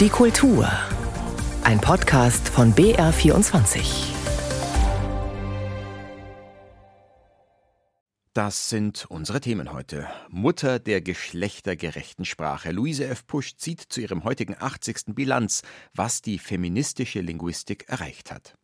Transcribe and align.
Die 0.00 0.08
Kultur. 0.08 0.66
Ein 1.62 1.78
Podcast 1.78 2.48
von 2.48 2.74
BR24. 2.74 3.82
Das 8.32 8.70
sind 8.70 9.04
unsere 9.10 9.42
Themen 9.42 9.74
heute. 9.74 10.08
Mutter 10.30 10.78
der 10.78 11.02
geschlechtergerechten 11.02 12.24
Sprache. 12.24 12.70
Luise 12.70 13.08
F. 13.08 13.26
Pusch 13.26 13.56
zieht 13.58 13.82
zu 13.82 14.00
ihrem 14.00 14.24
heutigen 14.24 14.56
80. 14.58 15.14
Bilanz, 15.14 15.60
was 15.92 16.22
die 16.22 16.38
feministische 16.38 17.20
Linguistik 17.20 17.86
erreicht 17.86 18.32
hat. 18.32 18.54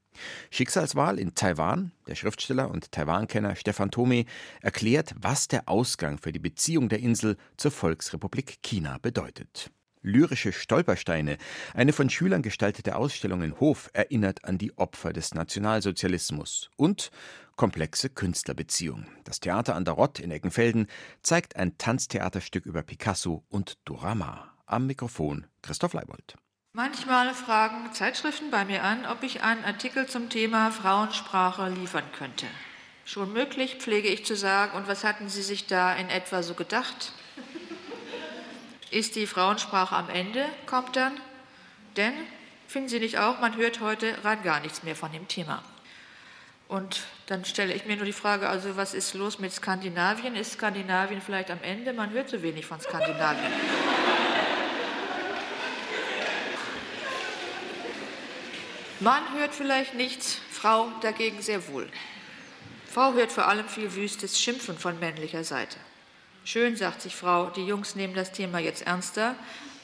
Schicksalswahl 0.48 1.18
in 1.18 1.34
Taiwan. 1.34 1.92
Der 2.06 2.14
Schriftsteller 2.14 2.70
und 2.70 2.92
Taiwan-Kenner 2.92 3.56
Stefan 3.56 3.90
Thome 3.90 4.24
erklärt, 4.62 5.14
was 5.20 5.48
der 5.48 5.68
Ausgang 5.68 6.16
für 6.16 6.32
die 6.32 6.38
Beziehung 6.38 6.88
der 6.88 7.00
Insel 7.00 7.36
zur 7.58 7.72
Volksrepublik 7.72 8.62
China 8.62 8.96
bedeutet. 9.02 9.70
Lyrische 10.06 10.52
Stolpersteine, 10.52 11.36
eine 11.74 11.92
von 11.92 12.08
Schülern 12.08 12.42
gestaltete 12.42 12.94
Ausstellung 12.94 13.42
in 13.42 13.58
Hof, 13.58 13.90
erinnert 13.92 14.44
an 14.44 14.56
die 14.56 14.78
Opfer 14.78 15.12
des 15.12 15.34
Nationalsozialismus. 15.34 16.70
Und 16.76 17.10
komplexe 17.56 18.08
Künstlerbeziehungen. 18.08 19.08
Das 19.24 19.40
Theater 19.40 19.74
an 19.74 19.84
der 19.84 19.94
Rott 19.94 20.20
in 20.20 20.30
Eckenfelden 20.30 20.86
zeigt 21.22 21.56
ein 21.56 21.76
Tanztheaterstück 21.76 22.66
über 22.66 22.82
Picasso 22.82 23.44
und 23.48 23.78
Dora 23.84 24.14
Maar. 24.14 24.54
Am 24.66 24.86
Mikrofon 24.86 25.46
Christoph 25.62 25.92
Leibold. 25.92 26.36
Manchmal 26.72 27.34
fragen 27.34 27.92
Zeitschriften 27.92 28.52
bei 28.52 28.64
mir 28.64 28.84
an, 28.84 29.06
ob 29.06 29.24
ich 29.24 29.42
einen 29.42 29.64
Artikel 29.64 30.06
zum 30.06 30.28
Thema 30.28 30.70
Frauensprache 30.70 31.68
liefern 31.70 32.04
könnte. 32.16 32.46
Schon 33.04 33.32
möglich, 33.32 33.76
pflege 33.76 34.08
ich 34.08 34.24
zu 34.24 34.36
sagen. 34.36 34.76
Und 34.76 34.86
was 34.86 35.02
hatten 35.02 35.28
Sie 35.28 35.42
sich 35.42 35.66
da 35.66 35.94
in 35.94 36.10
etwa 36.10 36.44
so 36.44 36.54
gedacht? 36.54 37.12
Ist 38.96 39.14
die 39.14 39.26
Frauensprache 39.26 39.94
am 39.94 40.08
Ende, 40.08 40.46
kommt 40.64 40.96
dann? 40.96 41.12
Denn, 41.98 42.14
finden 42.66 42.88
Sie 42.88 42.98
nicht 42.98 43.18
auch, 43.18 43.40
man 43.40 43.54
hört 43.54 43.80
heute 43.80 44.24
rein 44.24 44.42
gar 44.42 44.60
nichts 44.60 44.84
mehr 44.84 44.96
von 44.96 45.12
dem 45.12 45.28
Thema. 45.28 45.62
Und 46.66 47.00
dann 47.26 47.44
stelle 47.44 47.74
ich 47.74 47.84
mir 47.84 47.96
nur 47.96 48.06
die 48.06 48.14
Frage, 48.14 48.48
also 48.48 48.78
was 48.78 48.94
ist 48.94 49.12
los 49.12 49.38
mit 49.38 49.52
Skandinavien? 49.52 50.34
Ist 50.34 50.52
Skandinavien 50.52 51.20
vielleicht 51.20 51.50
am 51.50 51.58
Ende? 51.60 51.92
Man 51.92 52.08
hört 52.12 52.30
so 52.30 52.40
wenig 52.40 52.64
von 52.64 52.80
Skandinavien. 52.80 53.52
Mann 59.00 59.24
hört 59.34 59.54
vielleicht 59.54 59.92
nichts, 59.92 60.40
Frau 60.50 60.88
dagegen 61.02 61.42
sehr 61.42 61.68
wohl. 61.68 61.86
Frau 62.90 63.12
hört 63.12 63.30
vor 63.30 63.46
allem 63.46 63.68
viel 63.68 63.94
wüstes 63.94 64.40
Schimpfen 64.40 64.78
von 64.78 64.98
männlicher 64.98 65.44
Seite. 65.44 65.76
Schön, 66.46 66.76
sagt 66.76 67.02
sich 67.02 67.16
Frau, 67.16 67.50
die 67.50 67.66
Jungs 67.66 67.96
nehmen 67.96 68.14
das 68.14 68.30
Thema 68.30 68.60
jetzt 68.60 68.86
ernster, 68.86 69.34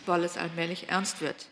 weil 0.07 0.23
es 0.23 0.37
allmählich 0.37 0.91
ernst 0.91 1.21
wird. 1.21 1.49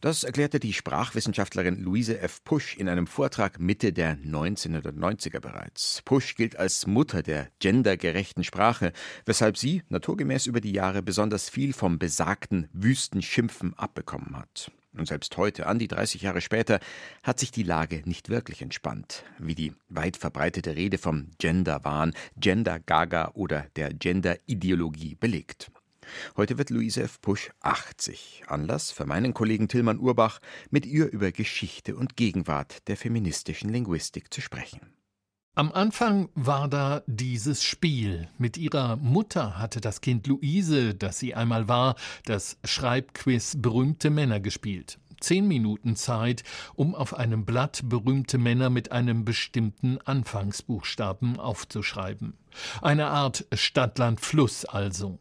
Das 0.00 0.24
erklärte 0.24 0.58
die 0.58 0.72
Sprachwissenschaftlerin 0.72 1.82
Luise 1.82 2.18
F. 2.18 2.42
Pusch 2.44 2.74
in 2.74 2.88
einem 2.88 3.06
Vortrag 3.06 3.60
Mitte 3.60 3.92
der 3.92 4.16
1990er 4.16 5.40
bereits. 5.40 6.00
Pusch 6.06 6.34
gilt 6.34 6.56
als 6.56 6.86
Mutter 6.86 7.22
der 7.22 7.48
gendergerechten 7.58 8.42
Sprache, 8.42 8.94
weshalb 9.26 9.58
sie 9.58 9.82
naturgemäß 9.90 10.46
über 10.46 10.62
die 10.62 10.72
Jahre 10.72 11.02
besonders 11.02 11.50
viel 11.50 11.74
vom 11.74 11.98
besagten 11.98 12.70
Wüstenschimpfen 12.72 13.74
abbekommen 13.74 14.34
hat. 14.34 14.72
Und 14.98 15.06
selbst 15.06 15.36
heute, 15.36 15.66
an 15.66 15.78
die 15.78 15.88
30 15.88 16.22
Jahre 16.22 16.40
später, 16.40 16.80
hat 17.22 17.38
sich 17.38 17.50
die 17.50 17.62
Lage 17.62 18.02
nicht 18.04 18.28
wirklich 18.28 18.62
entspannt, 18.62 19.24
wie 19.38 19.54
die 19.54 19.72
weit 19.88 20.16
verbreitete 20.16 20.76
Rede 20.76 20.98
vom 20.98 21.30
Genderwahn, 21.38 22.14
Gender-Gaga 22.36 23.32
oder 23.34 23.66
der 23.76 23.94
Gender-Ideologie 23.94 25.14
belegt. 25.14 25.70
Heute 26.36 26.58
wird 26.58 26.70
Luise 26.70 27.02
F. 27.02 27.20
Pusch 27.20 27.50
80. 27.60 28.44
Anlass 28.46 28.90
für 28.90 29.06
meinen 29.06 29.34
Kollegen 29.34 29.68
Tillmann 29.68 29.98
Urbach, 29.98 30.40
mit 30.70 30.86
ihr 30.86 31.10
über 31.12 31.32
Geschichte 31.32 31.96
und 31.96 32.16
Gegenwart 32.16 32.88
der 32.88 32.96
feministischen 32.96 33.70
Linguistik 33.70 34.32
zu 34.32 34.40
sprechen. 34.40 34.97
Am 35.58 35.72
Anfang 35.72 36.28
war 36.36 36.68
da 36.68 37.02
dieses 37.08 37.64
Spiel. 37.64 38.28
Mit 38.38 38.56
ihrer 38.56 38.94
Mutter 38.94 39.58
hatte 39.58 39.80
das 39.80 40.00
Kind 40.00 40.28
Luise, 40.28 40.94
das 40.94 41.18
sie 41.18 41.34
einmal 41.34 41.66
war, 41.66 41.96
das 42.26 42.58
Schreibquiz 42.62 43.56
berühmte 43.58 44.10
Männer 44.10 44.38
gespielt. 44.38 45.00
Zehn 45.18 45.48
Minuten 45.48 45.96
Zeit, 45.96 46.44
um 46.76 46.94
auf 46.94 47.12
einem 47.12 47.44
Blatt 47.44 47.80
berühmte 47.86 48.38
Männer 48.38 48.70
mit 48.70 48.92
einem 48.92 49.24
bestimmten 49.24 49.98
Anfangsbuchstaben 49.98 51.40
aufzuschreiben. 51.40 52.34
Eine 52.80 53.08
Art 53.08 53.44
Stadtland-Fluss 53.52 54.64
also. 54.64 55.18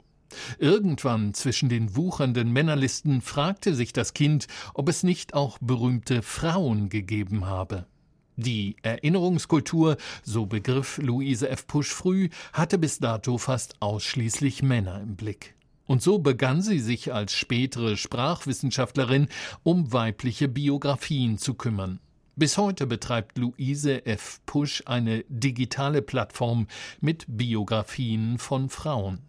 Irgendwann 0.59 1.33
zwischen 1.33 1.67
den 1.67 1.95
wuchernden 1.95 2.51
Männerlisten 2.51 3.21
fragte 3.21 3.73
sich 3.73 3.91
das 3.91 4.13
Kind, 4.13 4.45
ob 4.75 4.87
es 4.87 5.01
nicht 5.01 5.33
auch 5.33 5.57
berühmte 5.57 6.21
Frauen 6.21 6.89
gegeben 6.89 7.47
habe. 7.47 7.87
Die 8.39 8.75
Erinnerungskultur, 8.83 9.97
so 10.21 10.45
begriff 10.45 10.99
Luise 10.99 11.49
F. 11.49 11.65
Pusch 11.65 11.91
früh, 11.91 12.29
hatte 12.53 12.77
bis 12.77 12.99
dato 12.99 13.39
fast 13.39 13.81
ausschließlich 13.81 14.61
Männer 14.61 15.01
im 15.01 15.15
Blick. 15.15 15.55
Und 15.87 16.03
so 16.03 16.19
begann 16.19 16.61
sie 16.61 16.79
sich 16.79 17.11
als 17.11 17.33
spätere 17.33 17.97
Sprachwissenschaftlerin 17.97 19.27
um 19.63 19.91
weibliche 19.91 20.47
Biografien 20.47 21.39
zu 21.39 21.55
kümmern. 21.55 21.99
Bis 22.35 22.59
heute 22.59 22.85
betreibt 22.85 23.39
Luise 23.39 24.05
F. 24.05 24.39
Pusch 24.45 24.83
eine 24.85 25.25
digitale 25.29 26.03
Plattform 26.03 26.67
mit 27.01 27.25
Biografien 27.27 28.37
von 28.37 28.69
Frauen. 28.69 29.23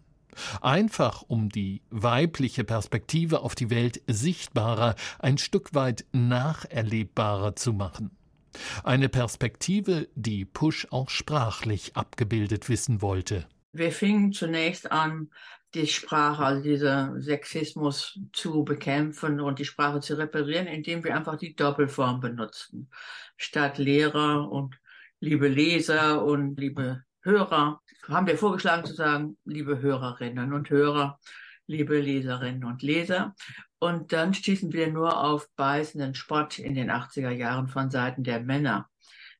Einfach 0.61 1.23
um 1.27 1.49
die 1.49 1.81
weibliche 1.89 2.63
Perspektive 2.63 3.39
auf 3.39 3.55
die 3.55 3.71
Welt 3.71 4.03
sichtbarer, 4.05 4.93
ein 5.17 5.39
Stück 5.39 5.73
weit 5.73 6.05
nacherlebbarer 6.11 7.55
zu 7.55 7.73
machen. 7.73 8.11
Eine 8.83 9.09
Perspektive, 9.09 10.07
die 10.15 10.45
Push 10.45 10.87
auch 10.91 11.09
sprachlich 11.09 11.95
abgebildet 11.95 12.69
wissen 12.69 13.01
wollte. 13.01 13.47
Wir 13.71 13.91
fingen 13.91 14.31
zunächst 14.33 14.91
an, 14.91 15.29
die 15.75 15.87
Sprache, 15.87 16.43
also 16.43 16.63
diesen 16.63 17.21
Sexismus 17.21 18.19
zu 18.33 18.63
bekämpfen 18.63 19.39
und 19.39 19.59
die 19.59 19.65
Sprache 19.65 19.99
zu 19.99 20.17
reparieren, 20.17 20.67
indem 20.67 21.03
wir 21.03 21.15
einfach 21.15 21.37
die 21.37 21.55
Doppelform 21.55 22.19
benutzten. 22.19 22.89
Statt 23.37 23.77
Lehrer 23.77 24.51
und 24.51 24.75
liebe 25.19 25.47
Leser 25.47 26.23
und 26.25 26.59
liebe 26.59 27.03
Hörer 27.21 27.81
haben 28.07 28.27
wir 28.27 28.37
vorgeschlagen 28.37 28.85
zu 28.85 28.93
sagen, 28.93 29.37
liebe 29.45 29.79
Hörerinnen 29.79 30.53
und 30.53 30.69
Hörer, 30.69 31.19
liebe 31.67 31.99
Leserinnen 31.99 32.63
und 32.63 32.81
Leser. 32.81 33.35
Und 33.79 34.11
dann 34.11 34.33
stießen 34.33 34.73
wir 34.73 34.91
nur 34.91 35.23
auf 35.23 35.49
beißenden 35.55 36.13
Spott 36.13 36.59
in 36.59 36.75
den 36.75 36.91
80er 36.91 37.31
Jahren 37.31 37.69
von 37.69 37.89
Seiten 37.89 38.23
der 38.23 38.41
Männer. 38.41 38.89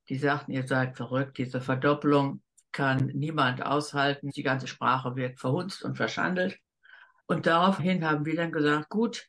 Die 0.08 0.18
sagten, 0.18 0.54
ihr 0.54 0.66
seid 0.66 0.96
verrückt, 0.96 1.38
diese 1.38 1.62
Verdopplung 1.62 2.42
kann 2.72 3.08
niemand 3.08 3.66
aushalten, 3.66 4.30
die 4.30 4.44
ganze 4.44 4.68
Sprache 4.68 5.16
wird 5.16 5.40
verhunzt 5.40 5.84
und 5.84 5.98
verschandelt. 5.98 6.58
Und 7.26 7.46
daraufhin 7.46 8.06
haben 8.06 8.26
wir 8.26 8.36
dann 8.36 8.52
gesagt, 8.52 8.90
gut, 8.90 9.28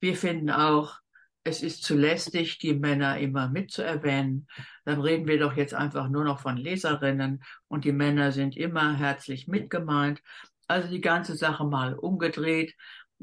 wir 0.00 0.16
finden 0.16 0.50
auch, 0.50 0.98
es 1.42 1.62
ist 1.62 1.82
zu 1.82 1.94
lästig, 1.94 2.58
die 2.58 2.74
Männer 2.74 3.18
immer 3.18 3.48
mitzuerwähnen. 3.48 4.46
Dann 4.84 5.00
reden 5.00 5.26
wir 5.26 5.38
doch 5.38 5.56
jetzt 5.56 5.74
einfach 5.74 6.08
nur 6.08 6.24
noch 6.24 6.40
von 6.40 6.56
Leserinnen 6.56 7.42
und 7.68 7.84
die 7.84 7.92
Männer 7.92 8.32
sind 8.32 8.56
immer 8.56 8.94
herzlich 8.94 9.46
mitgemeint. 9.46 10.22
Also 10.68 10.88
die 10.88 11.00
ganze 11.00 11.36
Sache 11.36 11.64
mal 11.64 11.94
umgedreht 11.94 12.74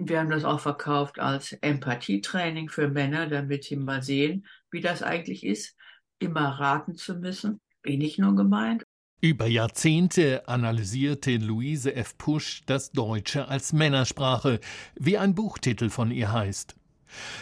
wir 0.10 0.20
haben 0.20 0.30
das 0.30 0.44
auch 0.44 0.60
verkauft 0.60 1.20
als 1.20 1.54
Empathietraining 1.54 2.70
für 2.70 2.88
Männer, 2.88 3.28
damit 3.28 3.64
sie 3.64 3.76
mal 3.76 4.02
sehen, 4.02 4.46
wie 4.72 4.82
das 4.82 5.04
eigentlich 5.04 5.46
ist, 5.46 5.76
immer 6.20 6.60
raten 6.60 6.96
zu 6.96 7.16
müssen. 7.16 7.60
Bin 7.82 8.02
ich 8.02 8.18
nur 8.18 8.36
gemeint? 8.36 8.84
Über 9.22 9.46
Jahrzehnte 9.46 10.48
analysierte 10.48 11.38
Luise 11.38 11.96
F. 11.96 12.18
Pusch 12.18 12.64
das 12.66 12.92
Deutsche 12.92 13.48
als 13.48 13.72
Männersprache, 13.72 14.60
wie 14.96 15.18
ein 15.18 15.36
Buchtitel 15.36 15.90
von 15.90 16.10
ihr 16.10 16.32
heißt. 16.32 16.76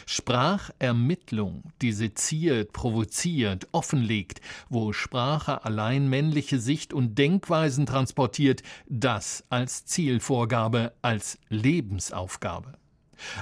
Sprachermittlung, 0.05 1.63
die 1.81 1.91
seziert, 1.91 2.73
provoziert, 2.73 3.67
offenlegt, 3.71 4.41
wo 4.69 4.93
Sprache 4.93 5.65
allein 5.65 6.09
männliche 6.09 6.59
Sicht 6.59 6.93
und 6.93 7.17
Denkweisen 7.17 7.85
transportiert, 7.85 8.63
das 8.87 9.43
als 9.49 9.85
Zielvorgabe, 9.85 10.93
als 11.01 11.39
Lebensaufgabe. 11.49 12.79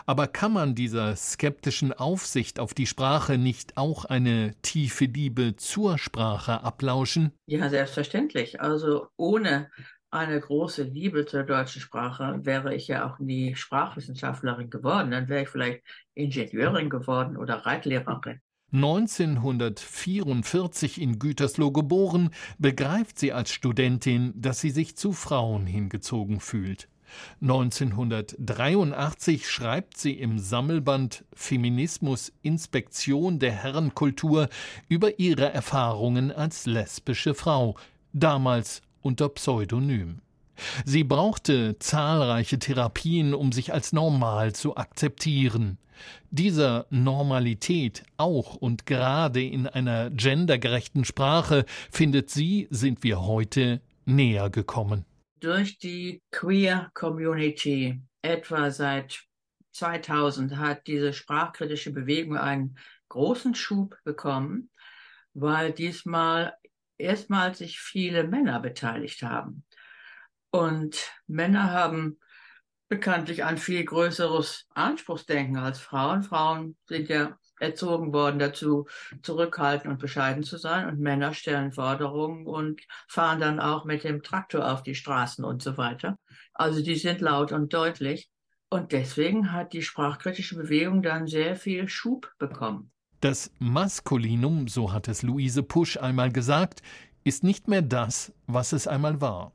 Aber 0.06 0.27
kann 0.27 0.53
man 0.53 0.75
dieser 0.75 1.15
skeptischen 1.15 1.94
Aufsicht 1.94 2.59
auf 2.59 2.73
die 2.73 2.88
Sprache 2.88 3.38
nicht 3.38 3.77
auch 3.77 4.06
eine 4.06 4.56
tiefe 4.62 5.06
Liebe 5.06 5.56
zur 5.56 5.97
Sprache 5.97 6.63
ablauschen? 6.63 7.31
Ja, 7.45 7.69
selbstverständlich. 7.69 8.62
Also 8.62 9.07
ohne 9.18 9.69
eine 10.09 10.39
große 10.39 10.83
Liebe 10.83 11.25
zur 11.25 11.44
deutschen 11.44 11.81
Sprache, 11.81 12.39
wäre 12.44 12.74
ich 12.74 12.88
ja 12.88 13.06
auch 13.09 13.19
nie 13.19 13.56
Sprachwissenschaftlerin 13.56 14.69
geworden. 14.69 15.12
Dann 15.12 15.27
wäre 15.27 15.44
ich 15.44 15.50
vielleicht 15.50 15.83
Ingenieurin 16.13 16.89
geworden 16.89 17.36
oder 17.38 17.65
Reitlehrerin. 17.65 18.39
1944 18.74 21.01
in 21.01 21.19
Gütersloh 21.19 21.71
geboren, 21.71 22.31
begreift 22.57 23.18
sie 23.18 23.31
als 23.31 23.50
Studentin, 23.51 24.33
dass 24.36 24.59
sie 24.59 24.71
sich 24.71 24.98
zu 24.98 25.13
Frauen 25.13 25.65
hingezogen 25.65 26.42
fühlt. 26.42 26.89
1983 27.42 29.50
schreibt 29.50 29.98
sie 29.98 30.12
im 30.13 30.39
Sammelband 30.39 31.24
Feminismus 31.33 32.33
Inspektion 32.42 33.39
der 33.39 33.54
Herrenkultur 33.54 34.50
über 34.89 35.18
ihre 35.18 35.54
Erfahrungen 35.54 36.33
als 36.33 36.65
lesbische 36.65 37.33
Frau, 37.33 37.77
damals 38.12 38.81
unter 39.07 39.30
Pseudonym. 39.30 40.19
Sie 40.86 41.04
brauchte 41.04 41.80
zahlreiche 41.80 42.59
Therapien, 42.59 43.33
um 43.33 43.51
sich 43.54 43.74
als 43.74 43.94
normal 43.94 44.54
zu 44.54 44.75
akzeptieren. 44.75 45.77
Dieser 46.30 46.86
Normalität 46.89 48.04
auch 48.18 48.56
und 48.56 48.86
gerade 48.86 49.42
in 49.44 49.65
einer 49.65 50.09
gendergerechten 50.09 51.06
Sprache, 51.06 51.65
findet 51.89 52.30
sie, 52.30 52.68
sind 52.69 53.04
wir 53.04 53.21
heute 53.21 53.81
näher 54.06 54.50
gekommen. 54.50 55.06
Durch 55.39 55.80
die 55.80 56.21
Queer 56.31 56.92
Community 56.94 58.01
etwa 58.21 58.69
seit 58.71 59.24
2000 59.71 60.57
hat 60.57 60.86
diese 60.88 61.13
sprachkritische 61.13 61.92
Bewegung 61.92 62.38
einen 62.38 62.77
großen 63.09 63.56
Schub 63.56 63.98
bekommen, 64.04 64.69
weil 65.33 65.71
diesmal 65.71 66.56
erstmals 66.97 67.59
sich 67.59 67.79
viele 67.79 68.23
Männer 68.23 68.59
beteiligt 68.59 69.23
haben. 69.23 69.63
Und 70.51 71.11
Männer 71.27 71.71
haben 71.71 72.19
bekanntlich 72.89 73.44
ein 73.44 73.57
viel 73.57 73.83
größeres 73.83 74.67
Anspruchsdenken 74.73 75.57
als 75.57 75.79
Frauen. 75.79 76.23
Frauen 76.23 76.77
sind 76.88 77.09
ja 77.09 77.38
erzogen 77.59 78.13
worden 78.13 78.39
dazu, 78.39 78.88
zurückhaltend 79.23 79.91
und 79.91 79.99
bescheiden 79.99 80.44
zu 80.44 80.57
sein. 80.57 80.88
Und 80.88 80.99
Männer 80.99 81.33
stellen 81.33 81.71
Forderungen 81.71 82.45
und 82.45 82.81
fahren 83.07 83.39
dann 83.39 83.59
auch 83.59 83.85
mit 83.85 84.03
dem 84.03 84.21
Traktor 84.21 84.71
auf 84.71 84.83
die 84.83 84.95
Straßen 84.95 85.44
und 85.44 85.61
so 85.61 85.77
weiter. 85.77 86.17
Also 86.53 86.83
die 86.83 86.95
sind 86.95 87.21
laut 87.21 87.51
und 87.51 87.73
deutlich. 87.73 88.29
Und 88.69 88.91
deswegen 88.91 89.53
hat 89.53 89.73
die 89.73 89.81
sprachkritische 89.81 90.55
Bewegung 90.55 91.01
dann 91.01 91.27
sehr 91.27 91.55
viel 91.55 91.88
Schub 91.88 92.31
bekommen. 92.38 92.91
Das 93.19 93.49
Maskulinum, 93.57 94.67
so 94.67 94.93
hat 94.93 95.07
es 95.07 95.23
Luise 95.23 95.63
Pusch 95.63 95.97
einmal 95.97 96.31
gesagt, 96.31 96.83
ist 97.23 97.43
nicht 97.43 97.67
mehr 97.67 97.81
das, 97.81 98.31
was 98.45 98.73
es 98.73 98.87
einmal 98.87 99.21
war. 99.21 99.53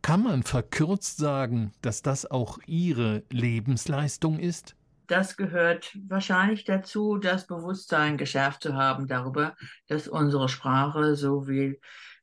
Kann 0.00 0.22
man 0.22 0.42
verkürzt 0.42 1.18
sagen, 1.18 1.72
dass 1.82 2.00
das 2.00 2.30
auch 2.30 2.58
Ihre 2.66 3.22
Lebensleistung 3.30 4.38
ist? 4.38 4.76
Das 5.08 5.36
gehört 5.36 5.94
wahrscheinlich 6.08 6.64
dazu, 6.64 7.18
das 7.18 7.46
Bewusstsein 7.46 8.16
geschärft 8.16 8.62
zu 8.62 8.74
haben 8.74 9.06
darüber, 9.06 9.56
dass 9.88 10.08
unsere 10.08 10.48
Sprache, 10.48 11.16
so 11.16 11.48
wie 11.48 11.78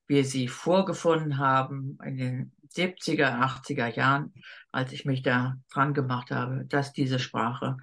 wir 0.08 0.26
sie 0.26 0.48
vorgefunden 0.48 1.38
haben 1.38 2.00
in 2.04 2.18
den 2.18 2.52
70er, 2.74 3.42
80er 3.42 3.94
Jahren, 3.94 4.34
als 4.72 4.92
ich 4.92 5.06
mich 5.06 5.22
da 5.22 5.58
dran 5.72 5.94
gemacht 5.94 6.32
habe, 6.32 6.66
dass 6.66 6.94
diese 6.94 7.20
Sprache 7.20 7.78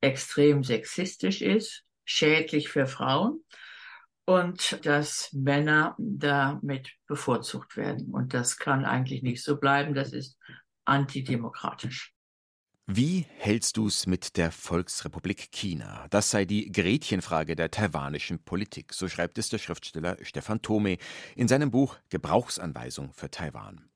extrem 0.00 0.62
sexistisch 0.64 1.40
ist, 1.40 1.84
schädlich 2.04 2.68
für 2.68 2.86
Frauen 2.86 3.44
und 4.24 4.84
dass 4.86 5.32
Männer 5.32 5.96
damit 5.98 6.92
bevorzugt 7.06 7.76
werden. 7.76 8.12
Und 8.12 8.34
das 8.34 8.56
kann 8.56 8.84
eigentlich 8.84 9.22
nicht 9.22 9.42
so 9.42 9.58
bleiben. 9.58 9.94
Das 9.94 10.12
ist 10.12 10.38
antidemokratisch. 10.84 12.14
Wie 12.86 13.26
hältst 13.38 13.76
du 13.76 13.86
es 13.86 14.06
mit 14.06 14.36
der 14.36 14.50
Volksrepublik 14.50 15.52
China? 15.52 16.06
Das 16.10 16.30
sei 16.30 16.44
die 16.44 16.70
Gretchenfrage 16.70 17.54
der 17.54 17.70
taiwanischen 17.70 18.42
Politik, 18.42 18.92
so 18.92 19.08
schreibt 19.08 19.38
es 19.38 19.48
der 19.48 19.58
Schriftsteller 19.58 20.16
Stefan 20.22 20.62
Thome 20.62 20.98
in 21.36 21.46
seinem 21.46 21.70
Buch 21.70 21.96
Gebrauchsanweisung 22.10 23.12
für 23.12 23.30
Taiwan. 23.30 23.88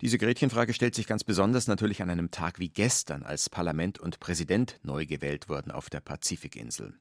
Diese 0.00 0.18
Gretchenfrage 0.18 0.74
stellt 0.74 0.94
sich 0.94 1.06
ganz 1.06 1.24
besonders 1.24 1.66
natürlich 1.68 2.02
an 2.02 2.10
einem 2.10 2.30
Tag 2.30 2.58
wie 2.58 2.70
gestern, 2.70 3.22
als 3.22 3.50
Parlament 3.50 3.98
und 3.98 4.18
Präsident 4.18 4.80
neu 4.82 5.06
gewählt 5.06 5.48
wurden 5.48 5.70
auf 5.70 5.90
der 5.90 6.00
Pazifikinsel. 6.00 6.98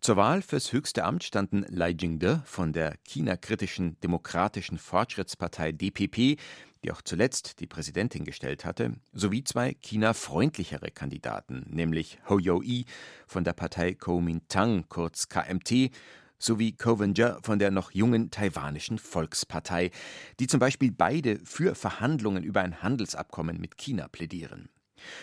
Zur 0.00 0.16
Wahl 0.16 0.42
fürs 0.42 0.72
höchste 0.72 1.04
Amt 1.04 1.24
standen 1.24 1.64
Lai 1.68 1.90
Jingde 1.90 2.42
von 2.44 2.72
der 2.72 2.96
China-kritischen 3.04 3.98
Demokratischen 4.00 4.78
Fortschrittspartei 4.78 5.72
DPP, 5.72 6.38
die 6.84 6.92
auch 6.92 7.02
zuletzt 7.02 7.60
die 7.60 7.66
Präsidentin 7.66 8.24
gestellt 8.24 8.64
hatte, 8.64 8.94
sowie 9.12 9.44
zwei 9.44 9.74
China-freundlichere 9.74 10.90
Kandidaten, 10.90 11.66
nämlich 11.68 12.18
Ho 12.28 12.38
Yo-i 12.38 12.84
von 13.26 13.44
der 13.44 13.52
Partei 13.52 13.94
Kuomintang, 13.94 14.84
kurz 14.88 15.28
KMT, 15.28 15.90
sowie 16.38 16.72
Covenger 16.72 17.40
von 17.42 17.58
der 17.58 17.70
noch 17.70 17.90
jungen 17.90 18.30
taiwanischen 18.30 18.98
Volkspartei, 18.98 19.90
die 20.38 20.46
zum 20.46 20.60
Beispiel 20.60 20.92
beide 20.92 21.40
für 21.44 21.74
Verhandlungen 21.74 22.44
über 22.44 22.60
ein 22.60 22.82
Handelsabkommen 22.82 23.60
mit 23.60 23.76
China 23.76 24.08
plädieren. 24.08 24.68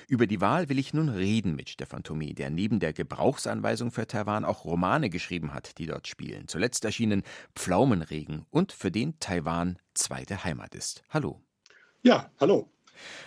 Über 0.07 0.27
die 0.27 0.41
Wahl 0.41 0.69
will 0.69 0.79
ich 0.79 0.93
nun 0.93 1.09
reden 1.09 1.55
mit 1.55 1.69
Stefan 1.69 2.03
Thomé, 2.03 2.33
der 2.33 2.49
neben 2.49 2.79
der 2.79 2.93
Gebrauchsanweisung 2.93 3.91
für 3.91 4.07
Taiwan 4.07 4.45
auch 4.45 4.65
Romane 4.65 5.09
geschrieben 5.09 5.53
hat, 5.53 5.77
die 5.77 5.85
dort 5.85 6.07
spielen. 6.07 6.47
Zuletzt 6.47 6.85
erschienen 6.85 7.23
Pflaumenregen 7.55 8.45
und 8.49 8.71
für 8.71 8.91
den 8.91 9.19
Taiwan 9.19 9.77
zweite 9.93 10.43
Heimat 10.43 10.75
ist. 10.75 11.03
Hallo. 11.09 11.41
Ja, 12.03 12.29
hallo. 12.39 12.69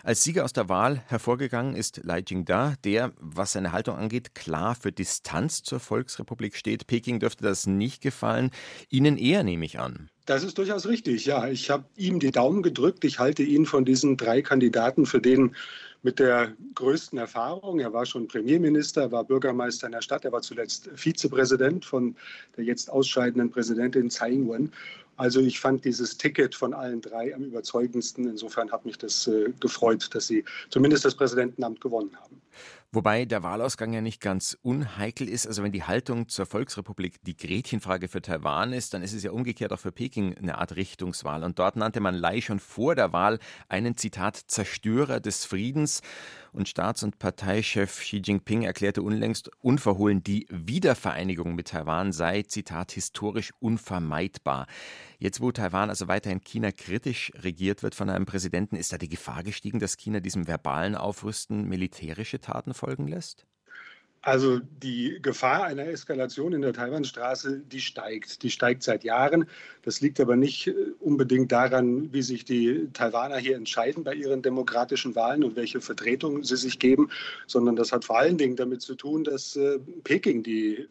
Als 0.03 0.25
Sieger 0.25 0.45
aus 0.45 0.53
der 0.53 0.69
Wahl 0.69 1.03
hervorgegangen 1.07 1.75
ist 1.75 2.01
Lai 2.05 2.23
Jingda, 2.27 2.75
der, 2.85 3.13
was 3.19 3.53
seine 3.53 3.73
Haltung 3.73 3.97
angeht, 3.97 4.35
klar 4.35 4.75
für 4.75 4.93
Distanz 4.93 5.63
zur 5.63 5.81
Volksrepublik 5.81 6.57
steht. 6.57 6.87
Peking 6.87 7.21
dürfte 7.21 7.45
das 7.45 7.67
nicht 7.67 8.03
gefallen. 8.03 8.51
Ihnen 8.89 9.19
eher, 9.19 9.43
nehme 9.43 9.65
ich 9.65 9.79
an. 9.79 10.11
Das 10.27 10.45
ist 10.45 10.59
durchaus 10.59 10.87
richtig, 10.87 11.25
ja. 11.27 11.49
Ich 11.49 11.71
habe 11.71 11.87
ihm 11.97 12.21
die 12.21 12.31
Daumen 12.31 12.63
gedrückt. 12.63 13.05
Ich 13.05 13.19
halte 13.19 13.43
ihn 13.43 13.67
von 13.67 13.85
diesen 13.85 14.17
drei 14.17 14.43
Kandidaten 14.43 15.07
für 15.07 15.21
den 15.21 15.55
mit 16.03 16.19
der 16.19 16.53
größten 16.75 17.19
Erfahrung. 17.19 17.81
Er 17.81 17.93
war 17.93 18.07
schon 18.07 18.29
Premierminister, 18.29 19.11
war 19.11 19.25
Bürgermeister 19.25 19.87
in 19.87 19.93
der 19.93 20.03
Stadt, 20.03 20.25
er 20.25 20.33
war 20.33 20.43
zuletzt 20.43 20.91
Vizepräsident 20.95 21.85
von 21.85 22.17
der 22.57 22.65
jetzt 22.65 22.91
ausscheidenden 22.91 23.51
Präsidentin 23.51 24.11
Tsai 24.11 24.31
Ing-wen. 24.33 24.73
Also 25.17 25.41
ich 25.41 25.59
fand 25.59 25.85
dieses 25.85 26.17
Ticket 26.17 26.55
von 26.55 26.73
allen 26.73 27.01
drei 27.01 27.35
am 27.35 27.43
überzeugendsten. 27.43 28.29
Insofern 28.29 28.71
hat 28.71 28.87
mich 28.87 28.99
das 28.99 29.27
äh, 29.27 29.53
gefreut, 29.59 30.09
dass 30.15 30.29
sie 30.29 30.45
zumindest 30.71 31.05
das 31.05 31.17
Präsidentenamt 31.17 31.81
gewonnen 31.81 32.15
haben. 32.21 32.41
Wobei 32.91 33.27
der 33.27 33.43
Wahlausgang 33.43 33.93
ja 33.93 34.01
nicht 34.01 34.19
ganz 34.19 34.57
unheikel 34.63 35.29
ist. 35.29 35.47
Also 35.47 35.63
wenn 35.63 35.73
die 35.73 35.83
Haltung 35.83 36.29
zur 36.29 36.47
Volksrepublik 36.47 37.17
die 37.23 37.37
Gretchenfrage 37.37 38.09
für 38.09 38.23
Taiwan 38.23 38.73
ist, 38.73 38.95
dann 38.95 39.03
ist 39.03 39.13
es 39.13 39.23
ja 39.23 39.31
umgekehrt 39.31 39.75
auch 39.75 39.79
für 39.79 39.93
Peking 39.93 40.39
eine 40.39 40.57
Art 40.57 40.75
Richtungswahl. 40.75 41.45
Und 41.45 41.59
dort 41.59 41.77
nannte 41.77 42.01
man 42.01 42.15
Lai 42.15 42.41
schon 42.41 42.61
vor 42.61 42.95
der 42.95 43.13
Wahl 43.13 43.41
einen 43.69 43.99
Zitat 43.99 44.37
Zerstörer 44.37 45.21
des 45.21 45.45
Friedens. 45.45 46.01
Und 46.53 46.69
Staats- 46.69 47.03
und 47.03 47.19
Parteichef 47.19 48.01
Xi 48.01 48.23
Jinping 48.25 48.63
erklärte 48.63 49.03
unlängst 49.03 49.51
unverhohlen, 49.61 50.23
die 50.23 50.47
Wiedervereinigung 50.51 51.55
mit 51.55 51.69
Taiwan 51.69 52.13
sei, 52.13 52.43
Zitat, 52.43 52.93
historisch 52.93 53.53
unvermeidbar. 53.61 54.67
Jetzt, 55.19 55.41
wo 55.41 55.53
Taiwan 55.53 55.91
also 55.91 56.09
weiterhin 56.09 56.43
China 56.43 56.73
kritisch 56.73 57.33
regiert 57.37 57.83
wird 57.83 57.95
von 57.95 58.11
einem 58.11 58.27
Präsidenten, 58.27 58.77
ist 58.77 58.93
da 58.93 58.99
die 58.99 59.09
Gefahr 59.09 59.43
gestiegen, 59.43 59.79
dass 59.79 59.97
China 59.97 60.21
diesem 60.21 60.47
verbalen 60.47 60.95
Aufrüsten 60.95 61.69
militärische 61.69 62.41
Taten 62.41 62.75
folgen 62.75 63.07
lässt? 63.07 63.47
Also 64.29 64.61
die 64.83 65.21
Gefahr 65.23 65.65
einer 65.65 65.87
Eskalation 65.87 66.53
in 66.53 66.61
der 66.61 66.75
Taiwanstraße, 66.75 67.61
die 67.61 67.81
steigt. 67.81 68.43
Die 68.43 68.51
steigt 68.51 68.83
seit 68.83 69.03
Jahren. 69.03 69.47
Das 69.89 70.03
liegt 70.03 70.21
aber 70.21 70.37
nicht 70.37 70.67
äh, 70.67 70.75
unbedingt 71.01 71.51
daran, 71.51 72.13
wie 72.13 72.21
sich 72.21 72.45
die 72.45 72.91
Taiwaner 72.93 73.39
hier 73.39 73.57
entscheiden 73.57 74.05
bei 74.05 74.13
ihren 74.13 74.43
demokratischen 74.43 75.15
Wahlen 75.15 75.45
und 75.45 75.57
welche 75.57 75.81
Vertretung 75.81 76.45
sie 76.45 76.57
sich 76.57 76.79
geben, 76.79 77.09
sondern 77.47 77.75
das 77.75 77.91
hat 77.91 78.05
vor 78.05 78.19
allen 78.19 78.37
Dingen 78.37 78.55
damit 78.55 78.83
zu 78.83 78.97
tun, 78.97 79.25
dass 79.25 79.57
äh, 79.57 79.79
Peking 80.05 80.43
die 80.43 80.87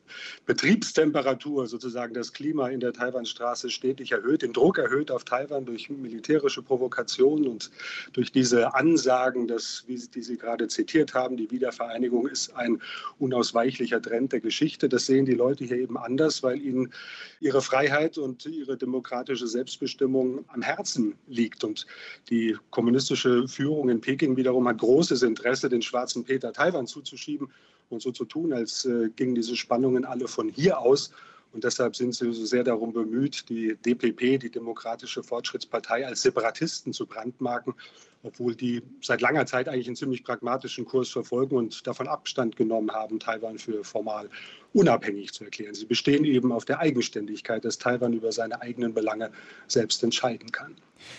Betriebstemperatur, 0.48 1.68
sozusagen 1.68 2.16
das 2.16 2.34
Klima 2.34 2.70
in 2.70 2.80
der 2.80 2.94
Taiwanstraße 2.94 3.70
stetig 3.70 4.14
erhöht, 4.14 4.42
den 4.42 4.54
Druck 4.54 4.80
erhöht 4.80 5.12
auf 5.12 5.26
Taiwan 5.26 5.64
durch 5.64 5.92
militärische 5.92 6.64
Provokationen 6.64 7.48
und 7.48 7.70
durch 8.14 8.32
diese 8.32 8.74
Ansagen, 8.74 9.48
dass, 9.48 9.84
wie 9.86 9.98
die 9.98 10.24
Sie 10.24 10.38
gerade 10.38 10.68
zitiert 10.70 11.14
haben, 11.14 11.38
die 11.38 11.52
Wiedervereinigung 11.52 12.26
ist 12.28 12.56
ein 12.56 12.82
unausweichlicher 13.28 14.02
Trend 14.02 14.32
der 14.32 14.40
Geschichte. 14.40 14.88
Das 14.88 15.06
sehen 15.06 15.26
die 15.26 15.34
Leute 15.34 15.66
hier 15.66 15.78
eben 15.78 15.98
anders, 15.98 16.44
weil 16.44 16.62
ihnen 16.62 16.94
ihre 17.42 17.62
Freiheit 17.62 18.18
und 18.18 18.46
ihre 18.46 18.78
demokratische 18.78 19.48
Selbstbestimmung 19.48 20.46
am 20.48 20.62
Herzen 20.62 21.16
liegt. 21.28 21.64
Und 21.64 21.86
die 22.30 22.56
kommunistische 22.70 23.48
Führung 23.48 23.90
in 23.90 24.00
Peking 24.00 24.38
wiederum 24.38 24.68
hat 24.68 24.78
großes 24.78 25.24
Interesse, 25.24 25.68
den 25.68 25.82
schwarzen 25.82 26.24
Peter 26.24 26.54
Taiwan 26.54 26.88
zuzuschieben 26.88 27.50
und 27.90 28.02
so 28.02 28.12
zu 28.12 28.26
tun, 28.26 28.54
als 28.54 28.86
äh, 28.86 29.10
gingen 29.16 29.36
diese 29.36 29.56
Spannungen 29.56 30.06
alle 30.06 30.28
von 30.28 30.50
hier 30.50 30.80
aus. 30.80 31.12
Und 31.54 31.64
deshalb 31.64 31.96
sind 31.96 32.14
sie 32.14 32.32
so 32.32 32.46
sehr 32.46 32.64
darum 32.64 32.94
bemüht, 32.94 33.50
die 33.50 33.76
DPP, 33.76 34.40
die 34.40 34.52
Demokratische 34.52 35.24
Fortschrittspartei, 35.24 36.06
als 36.06 36.22
Separatisten 36.22 36.94
zu 36.94 37.06
brandmarken 37.06 37.74
obwohl 38.24 38.56
die 38.56 38.82
seit 39.02 39.22
langer 39.22 39.46
Zeit 39.46 39.68
eigentlich 39.68 39.88
einen 39.88 39.96
ziemlich 39.96 40.24
pragmatischen 40.24 40.86
Kurs 40.86 41.10
verfolgen 41.10 41.56
und 41.56 41.86
davon 41.86 42.08
Abstand 42.08 42.56
genommen 42.56 42.92
haben, 42.92 43.20
Taiwan 43.20 43.58
für 43.58 43.84
formal 43.84 44.30
unabhängig 44.74 45.34
zu 45.34 45.44
erklären. 45.44 45.74
Sie 45.74 45.86
bestehen 45.86 46.26
eben 46.26 46.52
auf 46.52 46.66
der 46.66 46.80
Eigenständigkeit, 46.80 47.66
dass 47.66 47.78
Taiwan 47.78 48.14
über 48.14 48.32
seine 48.32 48.62
eigenen 48.62 48.94
Belange 48.94 49.32
selbst 49.68 50.04
entscheiden 50.04 50.52
kann. 50.52 50.76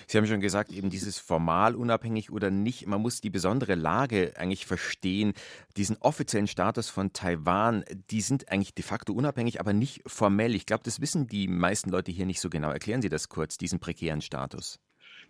Sie 0.07 0.19
haben 0.19 0.27
schon 0.27 0.41
gesagt, 0.41 0.73
eben 0.73 0.91
dieses 0.91 1.19
formal 1.19 1.75
unabhängig 1.75 2.31
oder 2.31 2.51
nicht, 2.51 2.87
man 2.87 3.01
muss 3.01 3.21
die 3.21 3.31
besondere 3.31 3.75
Lage 3.75 4.33
eigentlich 4.37 4.67
verstehen. 4.67 5.35
Diesen 5.77 5.97
offiziellen 5.99 6.49
Status 6.49 6.89
von 6.89 7.13
Taiwan, 7.13 7.85
die 8.11 8.21
sind 8.21 8.51
eigentlich 8.51 8.75
de 8.75 8.85
facto 8.85 9.13
unabhängig, 9.13 9.61
aber 9.61 9.73
nicht 9.73 10.03
formell. 10.07 10.55
Ich 10.55 10.67
glaube, 10.67 10.83
das 10.85 11.01
wissen 11.01 11.27
die 11.27 11.49
meisten 11.49 11.91
Leute 11.91 12.11
hier 12.11 12.27
nicht 12.27 12.41
so 12.41 12.51
genau. 12.51 12.71
Erklären 12.71 13.03
Sie 13.03 13.09
das 13.09 13.29
kurz, 13.29 13.57
diesen 13.57 13.79
prekären 13.79 14.21
Status. 14.21 14.81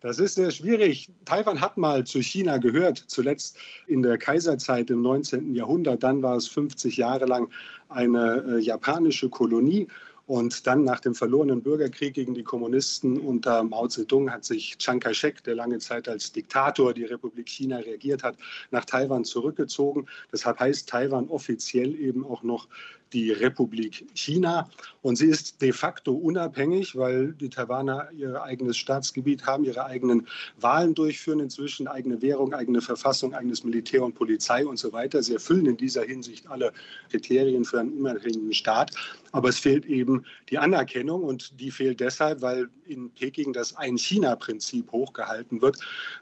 Das 0.01 0.21
ist 0.21 0.37
sehr 0.37 0.53
schwierig. 0.53 1.09
Taiwan 1.25 1.61
hat 1.61 1.77
mal 1.77 2.05
zu 2.05 2.23
China 2.23 2.59
gehört, 2.59 2.99
zuletzt 3.09 3.59
in 3.89 4.03
der 4.03 4.17
Kaiserzeit 4.17 4.91
im 4.91 5.03
19. 5.03 5.55
Jahrhundert. 5.55 6.05
Dann 6.05 6.23
war 6.23 6.37
es 6.37 6.47
50 6.47 6.97
Jahre 6.97 7.25
lang 7.25 7.51
eine 7.89 8.45
äh, 8.49 8.59
japanische 8.61 9.29
Kolonie. 9.29 9.89
Und 10.29 10.67
dann 10.67 10.85
nach 10.85 11.01
dem 11.01 11.15
verlorenen 11.15 11.63
Bürgerkrieg 11.63 12.13
gegen 12.13 12.35
die 12.35 12.43
Kommunisten 12.43 13.19
unter 13.19 13.65
Mao 13.65 13.89
Zedong 13.89 14.31
hat 14.31 14.45
sich 14.45 14.77
Chiang 14.77 15.01
Kai-shek, 15.01 15.43
der 15.45 15.55
lange 15.55 15.79
Zeit 15.79 16.07
als 16.07 16.33
Diktator 16.33 16.93
die 16.93 17.07
Republik 17.07 17.49
China 17.49 17.79
regiert 17.79 18.23
hat, 18.23 18.37
nach 18.71 18.85
Taiwan 18.85 19.25
zurückgezogen. 19.25 20.07
Deshalb 20.31 20.61
heißt 20.61 20.87
Taiwan 20.87 21.29
offiziell 21.29 21.99
eben 21.99 22.27
auch 22.27 22.43
noch 22.43 22.69
die 23.13 23.33
Republik 23.33 24.07
China. 24.15 24.69
Und 25.03 25.17
sie 25.17 25.27
ist 25.27 25.61
de 25.63 25.73
facto 25.73 26.13
unabhängig, 26.13 26.97
weil 26.97 27.33
die 27.33 27.49
Taiwaner 27.49 28.09
ihr 28.17 28.43
eigenes 28.43 28.77
Staatsgebiet 28.77 29.47
haben, 29.47 29.65
ihre 29.65 29.85
eigenen 29.85 30.27
Wahlen 30.61 30.95
durchführen, 30.95 31.41
inzwischen 31.41 31.89
eigene 31.89 32.21
Währung, 32.23 32.53
eigene 32.55 32.81
Verfassung, 32.81 33.35
eigenes 33.35 33.65
Militär 33.65 34.03
und 34.03 34.15
Polizei 34.15 34.67
und 34.67 34.79
so 34.79 34.93
weiter. 34.93 35.23
Sie 35.23 35.35
erfüllen 35.35 35.67
in 35.67 35.77
dieser 35.77 36.05
Hinsicht 36.05 36.49
alle 36.49 36.73
Kriterien 37.11 37.65
für 37.65 37.81
einen 37.81 37.93
unabhängigen 37.93 38.53
Staat. 38.53 38.93
Aber 39.33 39.51
es 39.51 39.59
fehlt 39.59 39.85
eben 39.87 40.25
die 40.49 40.59
Anerkennung 40.59 41.23
und 41.23 41.61
die 41.61 41.71
fehlt 41.71 42.01
deshalb, 42.01 42.41
weil 42.41 42.69
in 42.87 43.11
Peking 43.11 43.53
das 43.53 43.77
Ein-China-Prinzip 43.77 44.91
hochgehalten 44.91 45.61
wird, 45.61 45.79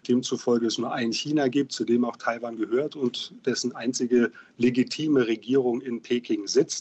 demzufolge 0.09 0.67
es 0.67 0.79
nur 0.79 0.93
ein 0.93 1.13
China 1.13 1.49
gibt, 1.49 1.73
zu 1.73 1.85
dem 1.85 2.05
auch 2.05 2.17
Taiwan 2.17 2.57
gehört 2.57 2.97
und 2.97 3.33
dessen 3.47 3.75
einzige 3.75 4.33
legitime 4.59 5.27
Regierung 5.27 5.81
in 5.81 6.03
Peking 6.03 6.47
sitzt. 6.47 6.76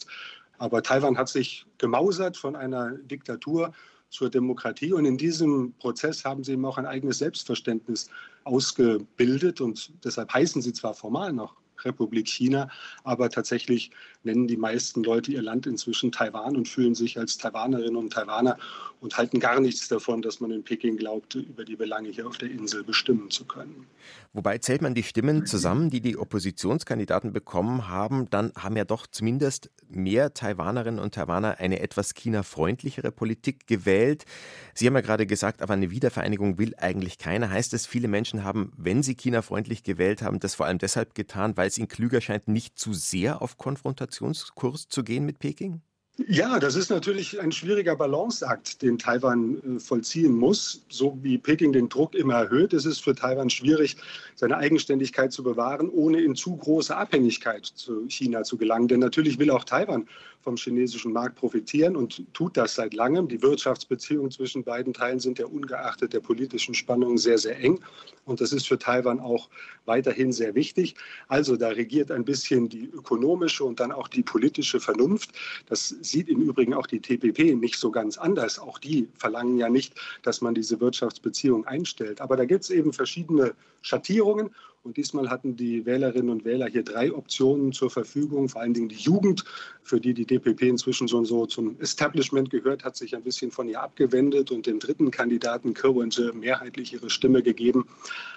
Aber 0.58 0.84
Taiwan 0.84 1.18
hat 1.18 1.30
sich 1.30 1.66
gemausert 1.78 2.38
von 2.38 2.56
einer 2.56 2.92
Diktatur 2.92 3.74
zur 4.10 4.30
Demokratie. 4.30 4.94
Und 4.94 5.06
in 5.06 5.18
diesem 5.18 5.74
Prozess 5.74 6.24
haben 6.24 6.44
sie 6.44 6.54
eben 6.54 6.66
auch 6.66 6.78
ein 6.78 6.86
eigenes 6.86 7.18
Selbstverständnis 7.18 8.10
ausgebildet. 8.44 9.62
Und 9.62 9.92
deshalb 10.04 10.34
heißen 10.34 10.62
sie 10.62 10.74
zwar 10.74 10.94
formal 10.94 11.34
noch 11.34 11.56
Republik 11.86 12.27
China. 12.27 12.70
Aber 13.04 13.30
tatsächlich 13.30 13.92
nennen 14.24 14.48
die 14.48 14.58
meisten 14.58 15.04
Leute 15.04 15.32
ihr 15.32 15.42
Land 15.42 15.68
inzwischen 15.68 16.12
Taiwan 16.12 16.56
und 16.56 16.68
fühlen 16.68 16.96
sich 16.96 17.18
als 17.18 17.38
Taiwanerinnen 17.38 17.96
und 17.96 18.13
Taiwaner 18.13 18.58
und 19.00 19.18
halten 19.18 19.39
gar 19.39 19.60
nichts 19.60 19.88
davon, 19.88 20.22
dass 20.22 20.39
man 20.39 20.51
in 20.51 20.63
Peking 20.63 20.98
glaubt, 20.98 21.36
über 21.36 21.63
die 21.63 21.75
Belange 21.75 22.10
hier 22.10 22.27
auf 22.27 22.38
der 22.38 22.50
Insel 22.50 22.84
bestimmen 22.84 23.30
zu 23.30 23.46
können. 23.46 23.86
Wobei 24.34 24.58
zählt 24.58 24.82
man 24.82 24.96
die 24.96 25.04
Stimmen 25.04 25.46
zusammen, 25.46 25.89
die 25.89 26.01
die 26.01 26.18
Oppositionskandidaten 26.18 27.32
bekommen 27.32 27.88
haben, 27.88 28.30
dann 28.30 28.51
haben 28.58 28.75
ja 28.75 28.84
doch 28.84 29.08
zumindest 29.08 29.70
mehr 29.88 30.34
Taiwanerinnen 30.34 31.00
und 31.00 31.13
Taiwaner 31.13 31.60
eine 31.60 31.80
etwas 31.80 32.13
China-freundlichere 32.13 33.12
Politik 33.12 33.68
gewählt. 33.68 34.25
Sie 34.74 34.88
haben 34.88 34.96
ja 34.96 35.01
gerade 35.01 35.25
gesagt, 35.25 35.62
aber 35.62 35.74
eine 35.74 35.92
Wiedervereinigung 35.92 36.58
will 36.58 36.74
eigentlich 36.77 37.18
keiner. 37.18 37.50
Heißt 37.50 37.74
es, 37.74 37.86
viele 37.86 38.08
Menschen 38.08 38.44
haben, 38.44 38.74
wenn 38.75 39.04
sie 39.04 39.15
China-freundlich 39.15 39.84
gewählt 39.84 40.22
haben, 40.22 40.39
das 40.39 40.56
vor 40.56 40.65
allem 40.65 40.80
deshalb 40.80 41.15
getan, 41.15 41.56
weil 41.56 41.70
es 41.75 41.79
ihnen 41.79 41.88
klüger 41.88 42.22
scheint, 42.22 42.48
nicht 42.48 42.79
zu 42.79 42.94
sehr 42.94 43.41
auf 43.41 43.58
Konfrontationskurs 43.58 44.88
zu 44.88 45.03
gehen 45.03 45.25
mit 45.25 45.39
Peking? 45.39 45.82
Ja, 46.17 46.60
das 46.60 46.75
ist 46.75 46.89
natürlich 46.89 47.41
ein 47.41 47.51
schwieriger 47.51 47.98
Balanceakt, 47.98 48.82
den 48.82 48.98
Taiwan 48.98 49.75
äh, 49.75 49.79
vollziehen 49.79 50.34
muss. 50.34 50.86
So 50.88 51.20
wie 51.22 51.38
Peking 51.38 51.74
den 51.74 51.89
Druck 51.89 52.15
immer 52.15 52.36
erhöht, 52.36 52.72
ist 52.72 52.86
es 52.86 53.00
für 53.00 53.15
Taiwan 53.15 53.50
schwierig, 53.50 53.98
seine 54.34 54.55
Eigenständigkeit 54.55 55.34
zu 55.34 55.44
bewahren, 55.44 55.89
ohne 55.89 56.22
in 56.22 56.36
zu 56.36 56.55
große 56.55 56.96
Abhängigkeit 56.96 57.65
zu 57.65 58.08
China 58.08 58.44
zu 58.44 58.55
gelangen. 58.55 58.88
Denn 58.88 59.01
natürlich 59.01 59.39
will 59.39 59.51
auch 59.51 59.65
Taiwan 59.65 60.08
vom 60.46 60.58
chinesischen 60.58 61.12
Markt 61.12 61.36
profitieren 61.36 61.96
und 61.96 62.24
tut 62.34 62.56
das 62.56 62.75
seit 62.75 62.94
langem. 62.94 63.28
Die 63.28 63.42
Wirtschaftsbeziehungen 63.42 64.30
zwischen 64.30 64.64
beiden 64.64 64.94
Teilen 64.94 65.20
sind 65.20 65.40
ja 65.40 65.48
ungeachtet 65.48 66.14
der 66.14 66.20
politischen 66.20 66.75
Spannungen 66.75 67.18
sehr, 67.18 67.40
sehr 67.40 67.60
eng. 67.60 67.80
Und 68.25 68.42
das 68.42 68.54
ist 68.54 68.68
für 68.68 68.78
Taiwan 68.78 69.20
auch 69.20 69.50
weiterhin 69.86 70.32
sehr 70.32 70.54
wichtig. 70.54 70.96
Also 71.28 71.58
da 71.58 71.70
regiert 71.70 72.12
ein 72.12 72.24
bisschen 72.24 72.70
die 72.70 72.86
ökonomische 72.86 73.64
und 73.64 73.80
dann 73.80 73.92
auch 73.92 74.08
die 74.08 74.22
politische 74.22 74.80
Vernunft. 74.80 75.32
Das 75.66 75.90
sieht 76.02 76.30
im 76.30 76.42
Übrigen 76.42 76.75
auch 76.75 76.86
die 76.86 77.00
TPP 77.00 77.56
nicht 77.56 77.78
so 77.78 77.90
ganz 77.90 78.20
anders. 78.20 78.60
Auch 78.60 78.78
die 78.78 79.08
verlangen 79.18 79.58
ja 79.58 79.68
nicht, 79.68 79.96
dass 80.22 80.42
man 80.42 80.54
diese 80.54 80.80
Wirtschaftsbeziehung 80.80 81.66
einstellt. 81.66 82.22
Aber 82.22 82.38
da 82.38 82.46
gibt 82.46 82.66
es 82.66 82.70
eben 82.70 82.94
verschiedene 82.94 83.56
Schattierungen. 83.82 84.52
Und 84.86 84.98
diesmal 84.98 85.32
hatten 85.32 85.56
die 85.56 85.84
Wählerinnen 85.88 86.30
und 86.30 86.46
Wähler 86.46 86.68
hier 86.68 86.84
drei 86.84 87.12
Optionen 87.12 87.74
zur 87.74 87.89
Verfügung. 87.89 88.50
Vor 88.50 88.62
allen 88.62 88.75
Dingen 88.75 88.88
die 88.88 88.96
Jugend, 88.96 89.44
für 89.82 90.00
die 90.00 90.13
die 90.13 90.25
DPP 90.27 90.62
inzwischen 90.62 91.08
schon 91.08 91.25
so 91.25 91.48
zum 91.48 91.80
Establishment 91.80 92.51
gehört, 92.51 92.84
hat 92.84 92.96
sich 92.96 93.15
ein 93.15 93.24
bisschen 93.24 93.50
von 93.50 93.68
ihr 93.68 93.82
abgewendet 93.82 94.51
und 94.51 94.68
dem 94.68 94.77
dritten 94.77 95.10
Kandidaten 95.10 95.74
Kirwinje 95.74 96.34
mehrheitlich 96.34 96.94
ihre 96.94 97.10
Stimme 97.10 97.42
gegeben. 97.42 97.88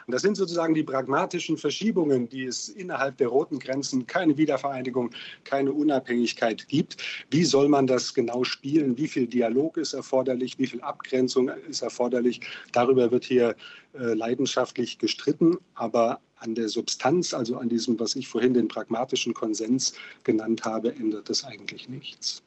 Und 0.09 0.13
das 0.15 0.23
sind 0.23 0.39
sozusagen 0.39 0.73
die 0.73 0.85
pragmatischen 0.85 1.59
Verschiebungen, 1.59 2.31
die 2.31 2.47
es 2.47 2.71
innerhalb 2.71 3.19
der 3.19 3.29
roten 3.29 3.59
Grenzen 3.59 4.07
keine 4.07 4.39
Wiedervereinigung, 4.39 5.11
keine 5.45 5.71
Unabhängigkeit 5.71 6.67
gibt. 6.67 6.97
Wie 7.31 7.45
soll 7.45 7.69
man 7.69 7.87
das 7.87 8.15
genau 8.15 8.43
spielen? 8.43 8.97
Wie 8.97 9.07
viel 9.07 9.27
Dialog 9.27 9.77
ist 9.77 9.93
erforderlich? 9.93 10.59
Wie 10.59 10.67
viel 10.67 10.81
Abgrenzung 10.81 11.51
ist 11.69 11.83
erforderlich? 11.83 12.41
Darüber 12.73 13.11
wird 13.11 13.25
hier 13.27 13.55
äh, 13.93 14.15
leidenschaftlich 14.15 14.97
gestritten, 14.97 15.59
aber 15.75 16.23
an 16.37 16.55
der 16.55 16.71
Substanz, 16.71 17.35
also 17.35 17.59
an 17.59 17.69
diesem, 17.69 18.01
was 18.01 18.17
ich 18.17 18.29
vorhin 18.29 18.55
den 18.55 18.69
pragmatischen 18.69 19.35
Konsens 19.35 19.93
genannt 20.25 20.65
habe, 20.65 20.95
ändert 20.95 21.29
das 21.29 21.45
eigentlich 21.45 21.87
nichts. 21.91 22.43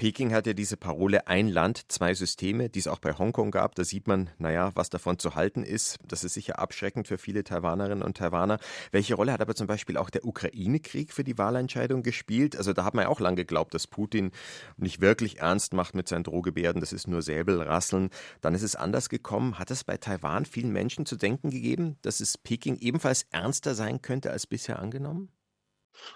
Peking 0.00 0.32
hat 0.32 0.46
ja 0.46 0.54
diese 0.54 0.78
Parole 0.78 1.26
ein 1.26 1.46
Land, 1.46 1.92
zwei 1.92 2.14
Systeme, 2.14 2.70
die 2.70 2.78
es 2.78 2.88
auch 2.88 3.00
bei 3.00 3.12
Hongkong 3.12 3.50
gab. 3.50 3.74
Da 3.74 3.84
sieht 3.84 4.06
man, 4.06 4.30
naja, 4.38 4.70
was 4.74 4.88
davon 4.88 5.18
zu 5.18 5.34
halten 5.34 5.62
ist. 5.62 5.98
Das 6.08 6.24
ist 6.24 6.32
sicher 6.32 6.58
abschreckend 6.58 7.06
für 7.06 7.18
viele 7.18 7.44
Taiwanerinnen 7.44 8.02
und 8.02 8.16
Taiwaner. 8.16 8.58
Welche 8.92 9.14
Rolle 9.14 9.30
hat 9.30 9.42
aber 9.42 9.54
zum 9.54 9.66
Beispiel 9.66 9.98
auch 9.98 10.08
der 10.08 10.24
Ukraine-Krieg 10.24 11.12
für 11.12 11.22
die 11.22 11.36
Wahlentscheidung 11.36 12.02
gespielt? 12.02 12.56
Also 12.56 12.72
da 12.72 12.84
hat 12.84 12.94
man 12.94 13.02
ja 13.02 13.08
auch 13.10 13.20
lange 13.20 13.36
geglaubt, 13.36 13.74
dass 13.74 13.86
Putin 13.86 14.30
nicht 14.78 15.02
wirklich 15.02 15.40
ernst 15.40 15.74
macht 15.74 15.94
mit 15.94 16.08
seinen 16.08 16.24
Drohgebärden. 16.24 16.80
Das 16.80 16.94
ist 16.94 17.06
nur 17.06 17.20
Säbelrasseln. 17.20 18.08
Dann 18.40 18.54
ist 18.54 18.62
es 18.62 18.76
anders 18.76 19.10
gekommen. 19.10 19.58
Hat 19.58 19.70
es 19.70 19.84
bei 19.84 19.98
Taiwan 19.98 20.46
vielen 20.46 20.72
Menschen 20.72 21.04
zu 21.04 21.16
denken 21.16 21.50
gegeben, 21.50 21.98
dass 22.00 22.20
es 22.20 22.38
Peking 22.38 22.78
ebenfalls 22.78 23.26
ernster 23.32 23.74
sein 23.74 24.00
könnte 24.00 24.30
als 24.30 24.46
bisher 24.46 24.78
angenommen? 24.78 25.28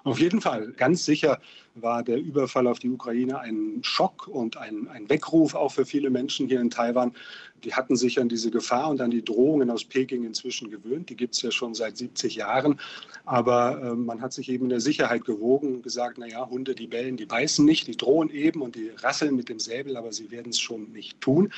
Auf 0.05 0.19
jeden 0.19 0.41
Fall. 0.41 0.73
Ganz 0.73 1.05
sicher 1.05 1.41
war 1.75 2.03
der 2.03 2.19
Überfall 2.19 2.67
auf 2.67 2.79
die 2.79 2.91
Ukraine 2.91 3.41
ein 3.41 3.81
Schock 3.83 4.29
und 4.29 4.57
ein, 4.57 4.87
ein 4.89 5.09
Weckruf 5.09 5.55
auch 5.55 5.73
für 5.73 5.87
viele 5.87 6.11
Menschen 6.11 6.47
hier 6.47 6.61
in 6.61 6.71
Taiwan. 6.71 7.13
Die 7.65 7.75
hatten 7.75 7.97
sich 7.97 8.21
an 8.21 8.29
diese 8.29 8.51
Gefahr 8.51 8.91
und 8.91 9.01
an 9.01 9.11
die 9.11 9.25
Drohungen 9.25 9.71
aus 9.71 9.85
Peking 9.85 10.25
inzwischen 10.25 10.71
gewöhnt. 10.71 11.09
Die 11.09 11.17
gibt 11.17 11.35
es 11.35 11.43
ja 11.43 11.51
schon 11.51 11.75
seit 11.75 11.97
70 11.97 12.37
Jahren. 12.37 12.79
Aber 13.25 13.81
äh, 13.83 13.95
man 13.95 14.21
hat 14.21 14.33
sich 14.33 14.51
eben 14.51 14.67
in 14.67 14.71
der 14.71 14.81
Sicherheit 14.81 15.25
gewogen 15.25 15.77
und 15.77 15.83
gesagt, 15.83 16.19
naja, 16.19 16.49
Hunde, 16.49 16.75
die 16.75 16.87
bellen, 16.87 17.17
die 17.17 17.27
beißen 17.27 17.65
nicht, 17.65 17.87
die 17.87 17.97
drohen 17.97 18.31
eben 18.31 18.61
und 18.61 18.77
die 18.77 18.91
rasseln 18.99 19.35
mit 19.35 19.49
dem 19.49 19.59
Säbel, 19.59 19.97
aber 19.97 20.13
sie 20.13 20.31
werden 20.31 20.51
es 20.51 20.61
schon 20.61 20.93
nicht 20.93 21.21
tun. 21.21 21.53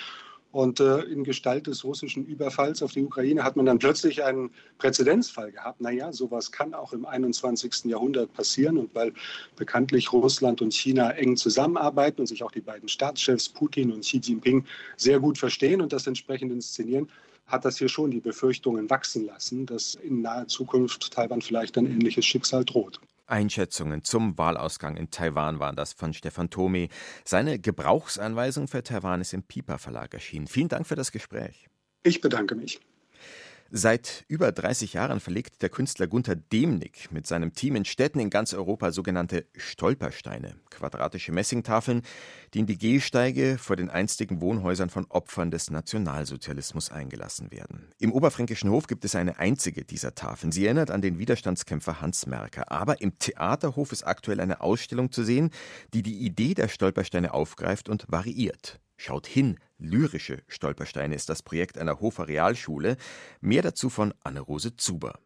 Und 0.52 0.80
äh, 0.80 1.00
in 1.02 1.24
Gestalt 1.24 1.66
des 1.66 1.84
russischen 1.84 2.24
Überfalls 2.24 2.82
auf 2.82 2.92
die 2.92 3.04
Ukraine 3.04 3.44
hat 3.44 3.56
man 3.56 3.66
dann 3.66 3.78
plötzlich 3.78 4.24
einen 4.24 4.50
Präzedenzfall 4.78 5.52
gehabt. 5.52 5.80
Naja, 5.80 6.12
sowas 6.12 6.50
kann 6.50 6.72
auch 6.72 6.92
im 6.92 7.04
21. 7.04 7.84
Jahrhundert 7.84 8.32
passieren. 8.32 8.78
Und 8.78 8.94
weil 8.94 9.12
bekanntlich 9.56 10.12
Russland 10.12 10.62
und 10.62 10.72
China 10.72 11.10
eng 11.10 11.36
zusammenarbeiten 11.36 12.20
und 12.20 12.26
sich 12.26 12.42
auch 12.42 12.52
die 12.52 12.60
beiden 12.60 12.88
Staatschefs 12.88 13.48
Putin 13.48 13.92
und 13.92 14.00
Xi 14.00 14.18
Jinping 14.18 14.64
sehr 14.96 15.20
gut 15.20 15.36
verstehen 15.36 15.82
und 15.82 15.92
das 15.92 16.06
entsprechend 16.06 16.52
inszenieren, 16.52 17.08
hat 17.46 17.64
das 17.64 17.78
hier 17.78 17.88
schon 17.88 18.10
die 18.10 18.20
Befürchtungen 18.20 18.90
wachsen 18.90 19.26
lassen, 19.26 19.66
dass 19.66 19.94
in 19.94 20.22
naher 20.22 20.48
Zukunft 20.48 21.12
Taiwan 21.12 21.42
vielleicht 21.42 21.78
ein 21.78 21.86
ähnliches 21.86 22.24
Schicksal 22.24 22.64
droht. 22.64 23.00
Einschätzungen 23.26 24.04
zum 24.04 24.38
Wahlausgang 24.38 24.96
in 24.96 25.10
Taiwan 25.10 25.58
waren 25.58 25.76
das 25.76 25.92
von 25.92 26.12
Stefan 26.12 26.50
Thome. 26.50 26.88
Seine 27.24 27.58
Gebrauchsanweisung 27.58 28.68
für 28.68 28.82
Taiwan 28.82 29.20
ist 29.20 29.34
im 29.34 29.42
Piper 29.42 29.78
Verlag 29.78 30.14
erschienen. 30.14 30.46
Vielen 30.46 30.68
Dank 30.68 30.86
für 30.86 30.96
das 30.96 31.12
Gespräch. 31.12 31.68
Ich 32.02 32.20
bedanke 32.20 32.54
mich. 32.54 32.80
Seit 33.70 34.24
über 34.28 34.52
30 34.52 34.92
Jahren 34.92 35.18
verlegt 35.18 35.60
der 35.60 35.70
Künstler 35.70 36.06
Gunther 36.06 36.36
Demnig 36.36 37.10
mit 37.10 37.26
seinem 37.26 37.52
Team 37.52 37.74
in 37.74 37.84
Städten 37.84 38.20
in 38.20 38.30
ganz 38.30 38.54
Europa 38.54 38.92
sogenannte 38.92 39.46
Stolpersteine, 39.56 40.54
quadratische 40.70 41.32
Messingtafeln, 41.32 42.02
die 42.54 42.60
in 42.60 42.66
die 42.66 42.78
Gehsteige 42.78 43.58
vor 43.58 43.74
den 43.74 43.90
einstigen 43.90 44.40
Wohnhäusern 44.40 44.88
von 44.88 45.06
Opfern 45.08 45.50
des 45.50 45.70
Nationalsozialismus 45.70 46.92
eingelassen 46.92 47.50
werden. 47.50 47.88
Im 47.98 48.12
Oberfränkischen 48.12 48.70
Hof 48.70 48.86
gibt 48.86 49.04
es 49.04 49.16
eine 49.16 49.40
einzige 49.40 49.84
dieser 49.84 50.14
Tafeln. 50.14 50.52
Sie 50.52 50.64
erinnert 50.64 50.92
an 50.92 51.02
den 51.02 51.18
Widerstandskämpfer 51.18 52.00
Hans 52.00 52.26
Merker. 52.26 52.70
Aber 52.70 53.00
im 53.00 53.18
Theaterhof 53.18 53.90
ist 53.90 54.04
aktuell 54.04 54.40
eine 54.40 54.60
Ausstellung 54.60 55.10
zu 55.10 55.24
sehen, 55.24 55.50
die 55.92 56.04
die 56.04 56.18
Idee 56.18 56.54
der 56.54 56.68
Stolpersteine 56.68 57.34
aufgreift 57.34 57.88
und 57.88 58.04
variiert. 58.08 58.78
Schaut 58.96 59.26
hin, 59.26 59.58
lyrische 59.78 60.42
Stolpersteine 60.48 61.14
ist 61.14 61.28
das 61.28 61.42
Projekt 61.42 61.78
einer 61.78 62.00
Hofer 62.00 62.28
Realschule. 62.28 62.96
Mehr 63.40 63.62
dazu 63.62 63.90
von 63.90 64.14
Anne-Rose 64.22 64.76
Zuber. 64.76 65.18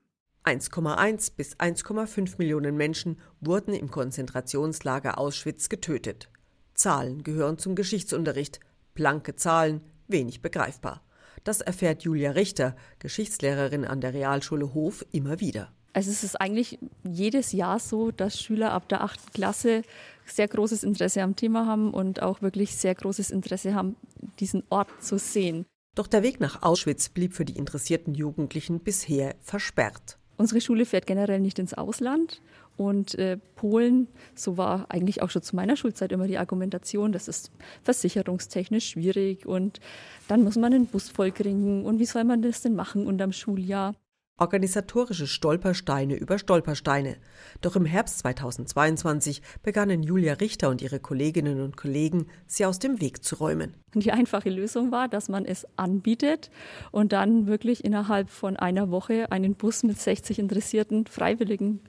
1,1 0.44 1.32
bis 1.36 1.56
1,5 1.56 2.34
Millionen 2.38 2.76
Menschen 2.76 3.20
wurden 3.40 3.74
im 3.74 3.90
Konzentrationslager 3.90 5.18
Auschwitz 5.18 5.68
getötet. 5.68 6.28
Zahlen 6.74 7.22
gehören 7.22 7.58
zum 7.58 7.74
Geschichtsunterricht. 7.74 8.58
Blanke 8.94 9.36
Zahlen, 9.36 9.82
wenig 10.08 10.42
begreifbar. 10.42 11.02
Das 11.44 11.60
erfährt 11.60 12.02
Julia 12.02 12.32
Richter, 12.32 12.74
Geschichtslehrerin 12.98 13.84
an 13.84 14.00
der 14.00 14.14
Realschule 14.14 14.74
Hof, 14.74 15.04
immer 15.12 15.40
wieder. 15.40 15.72
Also 15.92 16.10
es 16.10 16.22
ist 16.22 16.40
eigentlich 16.40 16.78
jedes 17.02 17.52
Jahr 17.52 17.80
so, 17.80 18.10
dass 18.10 18.40
Schüler 18.40 18.72
ab 18.72 18.88
der 18.88 19.02
8. 19.02 19.34
Klasse 19.34 19.82
sehr 20.30 20.48
großes 20.48 20.84
Interesse 20.84 21.22
am 21.22 21.36
Thema 21.36 21.66
haben 21.66 21.92
und 21.92 22.22
auch 22.22 22.42
wirklich 22.42 22.76
sehr 22.76 22.94
großes 22.94 23.30
Interesse 23.30 23.74
haben, 23.74 23.96
diesen 24.38 24.62
Ort 24.70 24.90
zu 25.00 25.18
sehen. 25.18 25.66
Doch 25.94 26.06
der 26.06 26.22
Weg 26.22 26.40
nach 26.40 26.62
Auschwitz 26.62 27.08
blieb 27.08 27.34
für 27.34 27.44
die 27.44 27.56
interessierten 27.56 28.14
Jugendlichen 28.14 28.80
bisher 28.80 29.34
versperrt. 29.40 30.18
Unsere 30.36 30.60
Schule 30.60 30.86
fährt 30.86 31.06
generell 31.06 31.40
nicht 31.40 31.58
ins 31.58 31.74
Ausland. 31.74 32.40
Und 32.76 33.14
äh, 33.16 33.36
Polen, 33.56 34.08
so 34.34 34.56
war 34.56 34.86
eigentlich 34.88 35.20
auch 35.20 35.28
schon 35.28 35.42
zu 35.42 35.54
meiner 35.54 35.76
Schulzeit 35.76 36.12
immer 36.12 36.26
die 36.26 36.38
Argumentation, 36.38 37.12
das 37.12 37.28
ist 37.28 37.50
versicherungstechnisch 37.82 38.88
schwierig 38.88 39.44
und 39.44 39.80
dann 40.28 40.42
muss 40.42 40.56
man 40.56 40.72
einen 40.72 40.86
Bus 40.86 41.10
vollkriegen 41.10 41.84
und 41.84 41.98
wie 41.98 42.06
soll 42.06 42.24
man 42.24 42.40
das 42.40 42.62
denn 42.62 42.74
machen 42.74 43.06
unterm 43.06 43.32
Schuljahr? 43.32 43.94
Organisatorische 44.40 45.26
Stolpersteine 45.26 46.14
über 46.14 46.38
Stolpersteine. 46.38 47.16
Doch 47.60 47.76
im 47.76 47.84
Herbst 47.84 48.20
2022 48.20 49.42
begannen 49.62 50.02
Julia 50.02 50.34
Richter 50.34 50.70
und 50.70 50.82
ihre 50.82 50.98
Kolleginnen 50.98 51.60
und 51.60 51.76
Kollegen, 51.76 52.26
sie 52.46 52.64
aus 52.64 52.78
dem 52.78 53.00
Weg 53.00 53.22
zu 53.22 53.36
räumen. 53.36 53.74
Die 53.94 54.12
einfache 54.12 54.50
Lösung 54.50 54.90
war, 54.90 55.08
dass 55.08 55.28
man 55.28 55.44
es 55.44 55.66
anbietet 55.76 56.50
und 56.90 57.12
dann 57.12 57.46
wirklich 57.46 57.84
innerhalb 57.84 58.30
von 58.30 58.56
einer 58.56 58.90
Woche 58.90 59.30
einen 59.30 59.54
Bus 59.54 59.82
mit 59.82 60.00
60 60.00 60.38
interessierten 60.38 61.06
Freiwilligen 61.06 61.80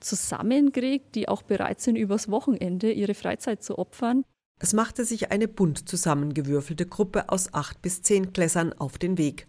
zusammenkriegt, 0.00 1.14
die 1.14 1.28
auch 1.28 1.42
bereit 1.42 1.80
sind, 1.80 1.96
übers 1.96 2.30
Wochenende 2.30 2.92
ihre 2.92 3.14
Freizeit 3.14 3.62
zu 3.62 3.78
opfern. 3.78 4.24
Es 4.60 4.72
machte 4.72 5.04
sich 5.04 5.30
eine 5.30 5.48
bunt 5.48 5.88
zusammengewürfelte 5.88 6.86
Gruppe 6.86 7.28
aus 7.28 7.54
acht 7.54 7.80
bis 7.80 8.02
zehn 8.02 8.32
Klässern 8.32 8.72
auf 8.72 8.98
den 8.98 9.16
Weg 9.16 9.46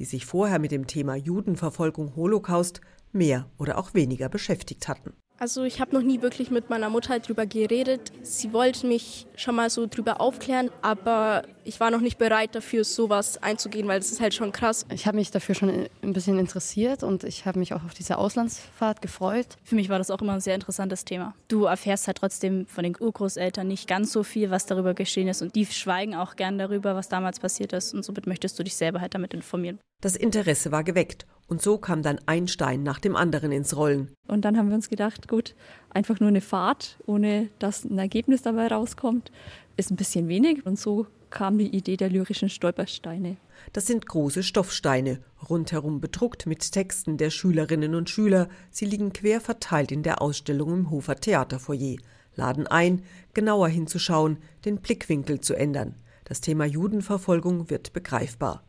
die 0.00 0.06
sich 0.06 0.24
vorher 0.24 0.58
mit 0.58 0.72
dem 0.72 0.86
Thema 0.86 1.14
Judenverfolgung 1.14 2.16
Holocaust 2.16 2.80
mehr 3.12 3.50
oder 3.58 3.76
auch 3.76 3.92
weniger 3.92 4.30
beschäftigt 4.30 4.88
hatten. 4.88 5.12
Also 5.40 5.64
ich 5.64 5.80
habe 5.80 5.96
noch 5.96 6.02
nie 6.02 6.20
wirklich 6.20 6.50
mit 6.50 6.68
meiner 6.68 6.90
Mutter 6.90 7.18
drüber 7.18 7.46
geredet. 7.46 8.12
Sie 8.20 8.52
wollte 8.52 8.86
mich 8.86 9.26
schon 9.36 9.54
mal 9.54 9.70
so 9.70 9.86
drüber 9.86 10.20
aufklären, 10.20 10.70
aber 10.82 11.44
ich 11.64 11.80
war 11.80 11.90
noch 11.90 12.02
nicht 12.02 12.18
bereit 12.18 12.54
dafür, 12.54 12.84
sowas 12.84 13.42
einzugehen, 13.42 13.88
weil 13.88 14.00
das 14.00 14.12
ist 14.12 14.20
halt 14.20 14.34
schon 14.34 14.52
krass. 14.52 14.84
Ich 14.92 15.06
habe 15.06 15.16
mich 15.16 15.30
dafür 15.30 15.54
schon 15.54 15.88
ein 16.02 16.12
bisschen 16.12 16.38
interessiert 16.38 17.02
und 17.02 17.24
ich 17.24 17.46
habe 17.46 17.58
mich 17.58 17.72
auch 17.72 17.82
auf 17.84 17.94
diese 17.94 18.18
Auslandsfahrt 18.18 19.00
gefreut. 19.00 19.46
Für 19.64 19.76
mich 19.76 19.88
war 19.88 19.96
das 19.96 20.10
auch 20.10 20.20
immer 20.20 20.34
ein 20.34 20.42
sehr 20.42 20.54
interessantes 20.54 21.06
Thema. 21.06 21.34
Du 21.48 21.64
erfährst 21.64 22.06
halt 22.06 22.18
trotzdem 22.18 22.66
von 22.66 22.84
den 22.84 22.94
Urgroßeltern 23.00 23.66
nicht 23.66 23.88
ganz 23.88 24.12
so 24.12 24.22
viel, 24.22 24.50
was 24.50 24.66
darüber 24.66 24.92
geschehen 24.92 25.28
ist 25.28 25.40
und 25.40 25.54
die 25.54 25.64
schweigen 25.64 26.14
auch 26.14 26.36
gern 26.36 26.58
darüber, 26.58 26.94
was 26.94 27.08
damals 27.08 27.40
passiert 27.40 27.72
ist 27.72 27.94
und 27.94 28.04
somit 28.04 28.26
möchtest 28.26 28.58
du 28.58 28.62
dich 28.62 28.76
selber 28.76 29.00
halt 29.00 29.14
damit 29.14 29.32
informieren. 29.32 29.78
Das 30.02 30.16
Interesse 30.16 30.70
war 30.70 30.84
geweckt 30.84 31.24
und 31.50 31.60
so 31.60 31.78
kam 31.78 32.02
dann 32.02 32.20
ein 32.26 32.46
Stein 32.46 32.84
nach 32.84 33.00
dem 33.00 33.16
anderen 33.16 33.50
ins 33.50 33.76
Rollen. 33.76 34.12
Und 34.28 34.44
dann 34.44 34.56
haben 34.56 34.68
wir 34.68 34.76
uns 34.76 34.88
gedacht, 34.88 35.26
gut, 35.26 35.56
einfach 35.90 36.20
nur 36.20 36.28
eine 36.28 36.40
Fahrt, 36.40 36.96
ohne 37.06 37.48
dass 37.58 37.84
ein 37.84 37.98
Ergebnis 37.98 38.42
dabei 38.42 38.68
rauskommt, 38.68 39.32
ist 39.76 39.90
ein 39.90 39.96
bisschen 39.96 40.28
wenig. 40.28 40.64
Und 40.64 40.78
so 40.78 41.08
kam 41.28 41.58
die 41.58 41.74
Idee 41.76 41.96
der 41.96 42.08
lyrischen 42.08 42.48
Stolpersteine. 42.48 43.36
Das 43.72 43.88
sind 43.88 44.06
große 44.06 44.44
Stoffsteine, 44.44 45.18
rundherum 45.48 46.00
bedruckt 46.00 46.46
mit 46.46 46.70
Texten 46.70 47.16
der 47.16 47.30
Schülerinnen 47.30 47.96
und 47.96 48.08
Schüler. 48.08 48.48
Sie 48.70 48.86
liegen 48.86 49.12
quer 49.12 49.40
verteilt 49.40 49.90
in 49.90 50.04
der 50.04 50.22
Ausstellung 50.22 50.72
im 50.72 50.90
Hofer 50.90 51.16
Theaterfoyer, 51.16 51.96
laden 52.36 52.68
ein, 52.68 53.02
genauer 53.34 53.68
hinzuschauen, 53.68 54.38
den 54.64 54.76
Blickwinkel 54.76 55.40
zu 55.40 55.54
ändern. 55.54 55.96
Das 56.24 56.40
Thema 56.40 56.64
Judenverfolgung 56.64 57.70
wird 57.70 57.92
begreifbar. 57.92 58.62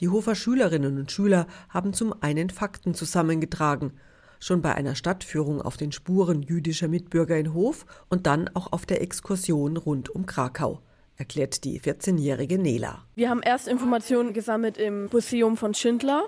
Die 0.00 0.08
Hofer 0.08 0.34
Schülerinnen 0.34 0.98
und 0.98 1.12
Schüler 1.12 1.46
haben 1.68 1.92
zum 1.92 2.14
einen 2.22 2.50
Fakten 2.50 2.94
zusammengetragen, 2.94 3.92
schon 4.40 4.62
bei 4.62 4.74
einer 4.74 4.94
Stadtführung 4.94 5.62
auf 5.62 5.76
den 5.76 5.92
Spuren 5.92 6.42
jüdischer 6.42 6.88
Mitbürger 6.88 7.38
in 7.38 7.54
Hof 7.54 7.86
und 8.08 8.26
dann 8.26 8.50
auch 8.54 8.72
auf 8.72 8.86
der 8.86 9.02
Exkursion 9.02 9.76
rund 9.76 10.10
um 10.10 10.26
Krakau 10.26 10.80
erklärt 11.16 11.64
die 11.64 11.80
14-jährige 11.80 12.58
Nela. 12.58 13.04
Wir 13.14 13.30
haben 13.30 13.42
erst 13.42 13.68
Informationen 13.68 14.32
gesammelt 14.32 14.78
im 14.78 15.06
Museum 15.12 15.56
von 15.56 15.74
Schindler. 15.74 16.24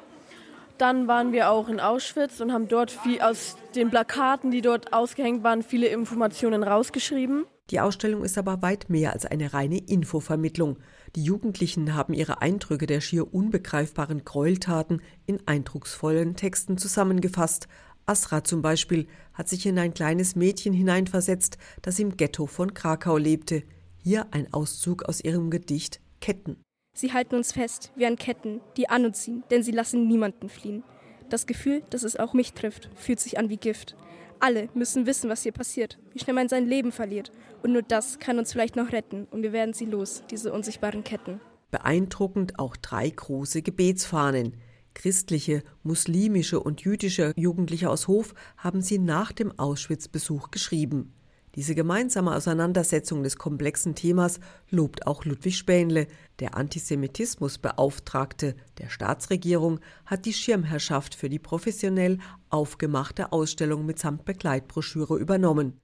Dann 0.78 1.08
waren 1.08 1.32
wir 1.32 1.50
auch 1.50 1.68
in 1.68 1.80
Auschwitz 1.80 2.40
und 2.40 2.52
haben 2.52 2.68
dort 2.68 2.90
viel 2.90 3.20
aus 3.20 3.56
den 3.74 3.90
Plakaten, 3.90 4.50
die 4.50 4.60
dort 4.60 4.92
ausgehängt 4.92 5.42
waren, 5.42 5.62
viele 5.62 5.86
Informationen 5.86 6.62
rausgeschrieben. 6.62 7.46
Die 7.70 7.80
Ausstellung 7.80 8.22
ist 8.22 8.38
aber 8.38 8.62
weit 8.62 8.90
mehr 8.90 9.12
als 9.12 9.24
eine 9.26 9.52
reine 9.52 9.78
Infovermittlung. 9.78 10.78
Die 11.16 11.24
Jugendlichen 11.24 11.94
haben 11.94 12.12
ihre 12.12 12.42
Eindrücke 12.42 12.86
der 12.86 13.00
schier 13.00 13.32
unbegreifbaren 13.32 14.24
Gräueltaten 14.24 15.02
in 15.24 15.40
eindrucksvollen 15.46 16.36
Texten 16.36 16.78
zusammengefasst. 16.78 17.66
Asra 18.04 18.44
zum 18.44 18.62
Beispiel 18.62 19.08
hat 19.34 19.48
sich 19.48 19.66
in 19.66 19.78
ein 19.78 19.94
kleines 19.94 20.36
Mädchen 20.36 20.72
hineinversetzt, 20.72 21.58
das 21.82 21.98
im 21.98 22.16
Ghetto 22.16 22.46
von 22.46 22.72
Krakau 22.72 23.16
lebte. 23.16 23.64
Hier 23.96 24.26
ein 24.30 24.52
Auszug 24.52 25.04
aus 25.04 25.20
ihrem 25.24 25.50
Gedicht 25.50 26.00
Ketten. 26.20 26.65
Sie 26.96 27.12
halten 27.12 27.34
uns 27.34 27.52
fest, 27.52 27.92
wie 27.94 28.06
an 28.06 28.16
Ketten, 28.16 28.62
die 28.78 28.88
an 28.88 29.04
uns 29.04 29.20
ziehen, 29.20 29.44
denn 29.50 29.62
sie 29.62 29.70
lassen 29.70 30.08
niemanden 30.08 30.48
fliehen. 30.48 30.82
Das 31.28 31.46
Gefühl, 31.46 31.82
dass 31.90 32.04
es 32.04 32.16
auch 32.16 32.32
mich 32.32 32.54
trifft, 32.54 32.88
fühlt 32.94 33.20
sich 33.20 33.38
an 33.38 33.50
wie 33.50 33.58
Gift. 33.58 33.94
Alle 34.40 34.70
müssen 34.72 35.04
wissen, 35.04 35.28
was 35.28 35.42
hier 35.42 35.52
passiert, 35.52 35.98
wie 36.14 36.20
schnell 36.20 36.32
man 36.32 36.48
sein 36.48 36.64
Leben 36.66 36.92
verliert. 36.92 37.32
Und 37.62 37.74
nur 37.74 37.82
das 37.82 38.18
kann 38.18 38.38
uns 38.38 38.50
vielleicht 38.50 38.76
noch 38.76 38.92
retten. 38.92 39.26
Und 39.30 39.42
wir 39.42 39.52
werden 39.52 39.74
sie 39.74 39.84
los, 39.84 40.22
diese 40.30 40.54
unsichtbaren 40.54 41.04
Ketten. 41.04 41.38
Beeindruckend 41.70 42.58
auch 42.58 42.78
drei 42.78 43.10
große 43.10 43.60
Gebetsfahnen. 43.60 44.56
Christliche, 44.94 45.64
muslimische 45.82 46.60
und 46.60 46.80
jüdische 46.80 47.34
Jugendliche 47.36 47.90
aus 47.90 48.08
Hof 48.08 48.32
haben 48.56 48.80
sie 48.80 48.98
nach 48.98 49.32
dem 49.32 49.52
Auschwitz-Besuch 49.58 50.50
geschrieben. 50.50 51.12
Diese 51.56 51.74
gemeinsame 51.74 52.36
Auseinandersetzung 52.36 53.22
des 53.22 53.36
komplexen 53.36 53.94
Themas 53.94 54.40
lobt 54.70 55.06
auch 55.06 55.24
Ludwig 55.24 55.56
Spähnle. 55.56 56.06
Der 56.38 56.54
Antisemitismusbeauftragte 56.54 58.54
der 58.76 58.90
Staatsregierung 58.90 59.80
hat 60.04 60.26
die 60.26 60.34
Schirmherrschaft 60.34 61.14
für 61.14 61.30
die 61.30 61.38
professionell 61.38 62.18
aufgemachte 62.50 63.32
Ausstellung 63.32 63.86
mitsamt 63.86 64.26
Begleitbroschüre 64.26 65.18
übernommen. 65.18 65.80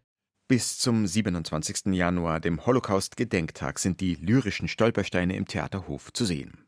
Bis 0.47 0.79
zum 0.79 1.07
27. 1.07 1.95
Januar, 1.95 2.39
dem 2.39 2.67
Holocaust-Gedenktag, 2.67 3.79
sind 3.79 4.01
die 4.01 4.17
lyrischen 4.17 4.69
Stolpersteine 4.69 5.37
im 5.37 5.47
Theaterhof 5.47 6.13
zu 6.13 6.27
sehen. 6.27 6.67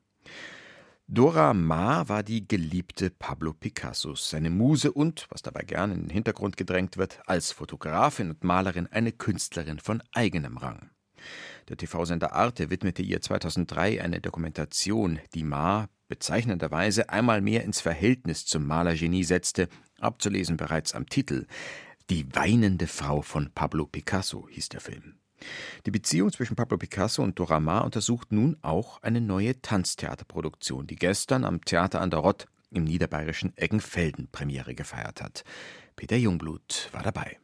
Dora 1.07 1.53
Maar 1.53 2.09
war 2.09 2.23
die 2.23 2.49
geliebte 2.49 3.11
Pablo 3.11 3.53
Picassos, 3.53 4.31
seine 4.31 4.49
Muse 4.49 4.91
und, 4.91 5.27
was 5.29 5.43
dabei 5.43 5.61
gern 5.63 5.93
in 5.93 6.01
den 6.05 6.11
Hintergrund 6.11 6.57
gedrängt 6.57 6.97
wird, 6.97 7.21
als 7.27 7.53
Fotografin 7.53 8.31
und 8.31 8.43
Malerin 8.43 8.87
eine 8.87 9.13
Künstlerin 9.13 9.79
von 9.79 10.03
eigenem 10.13 10.57
Rang. 10.57 10.91
Der 11.69 11.77
TV-Sender 11.77 12.33
Arte 12.33 12.71
widmete 12.71 13.03
ihr 13.03 13.21
2003 13.21 14.03
eine 14.03 14.23
Dokumentation, 14.23 15.21
die 15.35 15.45
Maar 15.45 15.91
bezeichnenderweise 16.09 17.11
einmal 17.11 17.43
mehr 17.43 17.65
ins 17.65 17.83
Verhältnis 17.83 18.47
zum 18.47 18.67
Malergenie 18.67 19.25
setzte, 19.25 19.69
abzulesen 20.01 20.57
bereits 20.57 20.95
am 20.95 21.07
Titel. 21.07 21.47
Die 22.09 22.35
weinende 22.35 22.87
Frau 22.87 23.21
von 23.21 23.51
Pablo 23.55 23.87
Picasso 23.87 24.49
hieß 24.51 24.71
der 24.71 24.81
Film. 24.81 25.19
Die 25.87 25.91
Beziehung 25.91 26.33
zwischen 26.33 26.57
Pablo 26.57 26.79
Picasso 26.79 27.23
und 27.23 27.39
Dora 27.39 27.61
Maar 27.61 27.85
untersucht 27.85 28.33
nun 28.33 28.57
auch 28.63 29.03
eine 29.03 29.21
neue 29.21 29.61
Tanztheaterproduktion, 29.61 30.87
die 30.87 30.97
gestern 30.97 31.45
am 31.45 31.65
Theater 31.65 32.01
an 32.01 32.11
der 32.11 32.21
Rott 32.21 32.47
im 32.71 32.85
niederbayerischen 32.85 33.53
Eggenfelden 33.57 34.29
Premiere 34.31 34.75
gefeiert 34.75 35.23
hat. 35.23 35.45
Peter 35.97 36.17
Jungblut 36.17 36.89
war 36.93 37.03
dabei. 37.03 37.39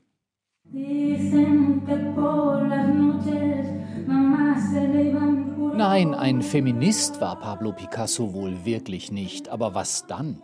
Nein, 5.76 6.14
ein 6.14 6.42
Feminist 6.42 7.20
war 7.20 7.40
Pablo 7.40 7.72
Picasso 7.72 8.34
wohl 8.34 8.64
wirklich 8.64 9.10
nicht. 9.10 9.48
Aber 9.48 9.74
was 9.74 10.06
dann? 10.06 10.42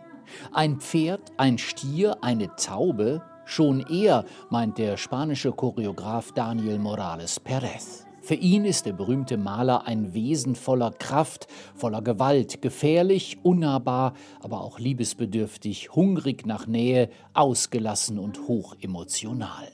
Ein 0.51 0.79
Pferd, 0.79 1.31
ein 1.37 1.57
Stier, 1.57 2.17
eine 2.21 2.55
Taube? 2.55 3.21
Schon 3.49 3.79
eher, 3.79 4.25
meint 4.49 4.77
der 4.77 4.97
spanische 4.97 5.53
Choreograf 5.53 6.33
Daniel 6.33 6.79
Morales 6.79 7.39
Perez. 7.39 8.05
Für 8.21 8.35
ihn 8.35 8.65
ist 8.65 8.85
der 8.85 8.91
berühmte 8.91 9.37
Maler 9.37 9.87
ein 9.87 10.13
Wesen 10.13 10.53
voller 10.53 10.91
Kraft, 10.91 11.47
voller 11.73 12.01
Gewalt, 12.01 12.61
gefährlich, 12.61 13.37
unnahbar, 13.43 14.15
aber 14.41 14.59
auch 14.59 14.79
liebesbedürftig, 14.79 15.95
hungrig 15.95 16.45
nach 16.45 16.67
Nähe, 16.67 17.09
ausgelassen 17.33 18.19
und 18.19 18.49
hochemotional. 18.49 19.69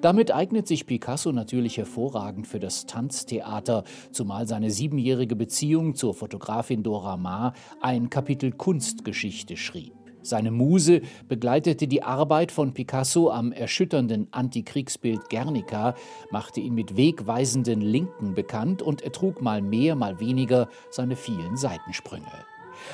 Damit 0.00 0.34
eignet 0.34 0.66
sich 0.66 0.84
Picasso 0.84 1.30
natürlich 1.30 1.78
hervorragend 1.78 2.48
für 2.48 2.58
das 2.58 2.86
Tanztheater, 2.86 3.84
zumal 4.10 4.48
seine 4.48 4.72
siebenjährige 4.72 5.36
Beziehung 5.36 5.94
zur 5.94 6.12
Fotografin 6.12 6.82
Dora 6.82 7.16
Maar 7.16 7.52
ein 7.80 8.10
Kapitel 8.10 8.50
Kunstgeschichte 8.50 9.56
schrieb. 9.56 10.05
Seine 10.26 10.50
Muse 10.50 11.02
begleitete 11.28 11.86
die 11.86 12.02
Arbeit 12.02 12.50
von 12.50 12.74
Picasso 12.74 13.30
am 13.30 13.52
erschütternden 13.52 14.26
Antikriegsbild 14.32 15.30
Guernica, 15.30 15.94
machte 16.30 16.60
ihn 16.60 16.74
mit 16.74 16.96
wegweisenden 16.96 17.80
Linken 17.80 18.34
bekannt 18.34 18.82
und 18.82 19.02
ertrug 19.02 19.40
mal 19.40 19.62
mehr, 19.62 19.94
mal 19.94 20.18
weniger 20.18 20.68
seine 20.90 21.14
vielen 21.14 21.56
Seitensprünge. 21.56 22.26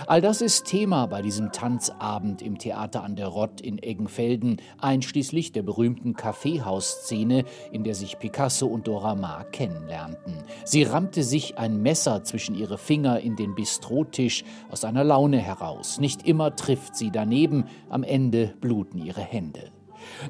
All 0.06 0.20
das 0.20 0.40
ist 0.40 0.66
Thema 0.66 1.06
bei 1.06 1.22
diesem 1.22 1.52
Tanzabend 1.52 2.42
im 2.42 2.58
Theater 2.58 3.02
an 3.02 3.16
der 3.16 3.28
Rott 3.28 3.60
in 3.60 3.82
Eggenfelden, 3.82 4.60
einschließlich 4.78 5.52
der 5.52 5.62
berühmten 5.62 6.14
Kaffeehausszene, 6.14 7.44
in 7.70 7.84
der 7.84 7.94
sich 7.94 8.18
Picasso 8.18 8.66
und 8.66 8.88
Dora 8.88 9.14
Maar 9.14 9.44
kennenlernten. 9.44 10.34
Sie 10.64 10.82
rammte 10.82 11.22
sich 11.22 11.58
ein 11.58 11.82
Messer 11.82 12.24
zwischen 12.24 12.54
ihre 12.54 12.78
Finger 12.78 13.20
in 13.20 13.36
den 13.36 13.54
Bistrotisch 13.54 14.44
aus 14.70 14.84
einer 14.84 15.04
Laune 15.04 15.38
heraus. 15.38 15.98
Nicht 15.98 16.26
immer 16.26 16.56
trifft 16.56 16.96
sie 16.96 17.10
daneben, 17.10 17.64
am 17.88 18.02
Ende 18.02 18.54
bluten 18.60 18.98
ihre 18.98 19.22
Hände. 19.22 19.70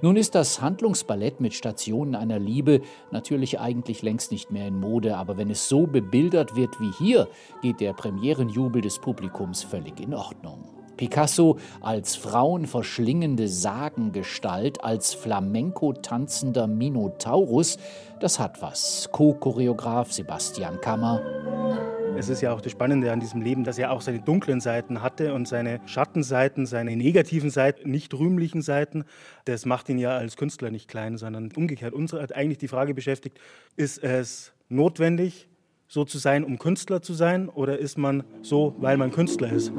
Nun 0.01 0.17
ist 0.17 0.35
das 0.35 0.61
Handlungsballett 0.61 1.41
mit 1.41 1.55
Stationen 1.55 2.15
einer 2.15 2.39
Liebe 2.39 2.81
natürlich 3.11 3.61
eigentlich 3.61 4.03
längst 4.03 4.33
nicht 4.33 4.51
mehr 4.51 4.69
in 4.69 4.79
Mode, 4.79 5.17
aber 5.17 5.37
wenn 5.37 5.51
es 5.51 5.69
so 5.69 5.87
bebildert 5.87 6.57
wird 6.57 6.81
wie 6.81 6.93
hier, 6.99 7.29
geht 7.63 7.81
der 7.81 7.93
Premierenjubel 7.93 8.83
des 8.83 8.99
Publikums 8.99 9.63
völlig 9.63 10.01
in 10.01 10.15
Ordnung. 10.15 10.65
Picasso 10.97 11.59
als 11.81 12.17
frauenverschlingende 12.17 13.49
Sagengestalt, 13.49 14.85
als 14.85 15.15
Flamenco 15.15 15.93
tanzender 15.95 16.67
Minotaurus, 16.67 17.79
das 18.21 18.39
hat 18.39 18.63
was. 18.63 19.09
Co-Choreograf 19.11 20.13
Sebastian 20.13 20.81
Kammer. 20.81 21.21
Es 22.17 22.29
ist 22.29 22.41
ja 22.41 22.53
auch 22.53 22.61
das 22.61 22.71
Spannende 22.73 23.11
an 23.11 23.21
diesem 23.21 23.43
Leben, 23.43 23.65
dass 23.65 23.79
er 23.79 23.91
auch 23.91 24.01
seine 24.01 24.21
dunklen 24.21 24.61
Seiten 24.61 25.03
hatte 25.03 25.35
und 25.35 25.49
seine 25.49 25.81
Schattenseiten, 25.87 26.67
seine 26.67 26.97
negativen 26.97 27.51
Seiten, 27.51 27.91
nicht 27.91 28.15
rühmlichen 28.15 28.63
Seiten. 28.63 29.05
Das 29.45 29.67
macht 29.67 29.89
ihn 29.89 29.99
ja 29.99 30.17
als 30.17 30.37
Künstler 30.37 30.71
nicht 30.71 30.89
klein, 30.89 31.17
sondern 31.17 31.51
umgekehrt. 31.57 31.95
Uns 31.95 32.13
hat 32.13 32.35
eigentlich 32.35 32.59
die 32.59 32.69
Frage 32.69 32.95
beschäftigt, 32.95 33.41
ist 33.77 34.03
es 34.05 34.53
notwendig, 34.69 35.49
so 35.89 36.05
zu 36.05 36.19
sein, 36.19 36.45
um 36.45 36.59
Künstler 36.59 37.03
zu 37.03 37.13
sein, 37.13 37.49
oder 37.49 37.79
ist 37.79 37.99
man 37.99 38.25
so, 38.41 38.77
weil 38.79 38.97
man 38.97 39.11
Künstler 39.11 39.53
ist? 39.53 39.73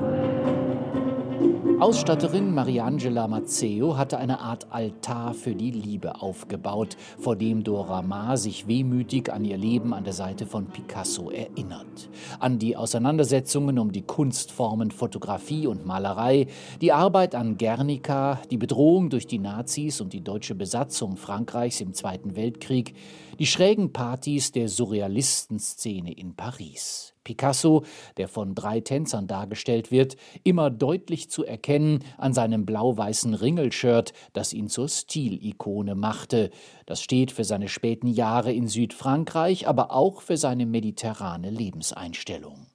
Ausstatterin 1.79 2.53
Mariangela 2.53 3.27
Mazzeo 3.27 3.97
hatte 3.97 4.17
eine 4.17 4.39
Art 4.39 4.67
Altar 4.71 5.33
für 5.33 5.55
die 5.55 5.71
Liebe 5.71 6.21
aufgebaut, 6.21 6.97
vor 7.17 7.35
dem 7.35 7.63
Dora 7.63 8.01
Maar 8.01 8.37
sich 8.37 8.67
wehmütig 8.67 9.31
an 9.31 9.45
ihr 9.45 9.57
Leben 9.57 9.93
an 9.93 10.03
der 10.03 10.13
Seite 10.13 10.45
von 10.45 10.67
Picasso 10.67 11.29
erinnert. 11.29 12.09
An 12.39 12.59
die 12.59 12.75
Auseinandersetzungen 12.75 13.79
um 13.79 13.91
die 13.91 14.01
Kunstformen 14.01 14.91
Fotografie 14.91 15.67
und 15.67 15.85
Malerei, 15.85 16.47
die 16.81 16.91
Arbeit 16.91 17.33
an 17.33 17.57
Guernica, 17.57 18.41
die 18.51 18.57
Bedrohung 18.57 19.09
durch 19.09 19.27
die 19.27 19.39
Nazis 19.39 20.01
und 20.01 20.13
die 20.13 20.23
deutsche 20.23 20.55
Besatzung 20.55 21.15
Frankreichs 21.15 21.79
im 21.81 21.93
Zweiten 21.93 22.35
Weltkrieg, 22.35 22.93
die 23.39 23.45
schrägen 23.45 23.93
Partys 23.93 24.51
der 24.51 24.67
Surrealistenszene 24.67 26.11
in 26.11 26.35
Paris. 26.35 27.12
Picasso, 27.23 27.83
der 28.17 28.27
von 28.27 28.55
drei 28.55 28.79
Tänzern 28.79 29.27
dargestellt 29.27 29.91
wird, 29.91 30.17
immer 30.43 30.69
deutlich 30.69 31.29
zu 31.29 31.45
erkennen 31.45 32.03
an 32.17 32.33
seinem 32.33 32.65
blau-weißen 32.65 33.33
Ringelshirt, 33.33 34.13
das 34.33 34.53
ihn 34.53 34.67
zur 34.69 34.89
Stilikone 34.89 35.95
machte. 35.95 36.49
Das 36.85 37.01
steht 37.01 37.31
für 37.31 37.43
seine 37.43 37.69
späten 37.69 38.07
Jahre 38.07 38.51
in 38.51 38.67
Südfrankreich, 38.67 39.67
aber 39.67 39.91
auch 39.91 40.21
für 40.21 40.37
seine 40.37 40.65
mediterrane 40.65 41.49
Lebenseinstellung. 41.49 42.67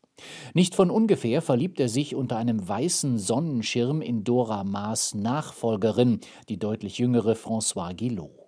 Nicht 0.54 0.74
von 0.74 0.90
ungefähr 0.90 1.42
verliebt 1.42 1.78
er 1.80 1.88
sich 1.88 2.14
unter 2.14 2.37
einem 2.37 2.66
weißen 2.68 3.18
Sonnenschirm 3.18 4.02
in 4.02 4.24
Dora 4.24 4.64
Maas 4.64 5.14
Nachfolgerin, 5.14 6.20
die 6.48 6.58
deutlich 6.58 6.98
jüngere 6.98 7.34
François 7.34 7.94
Guillot. 7.94 8.47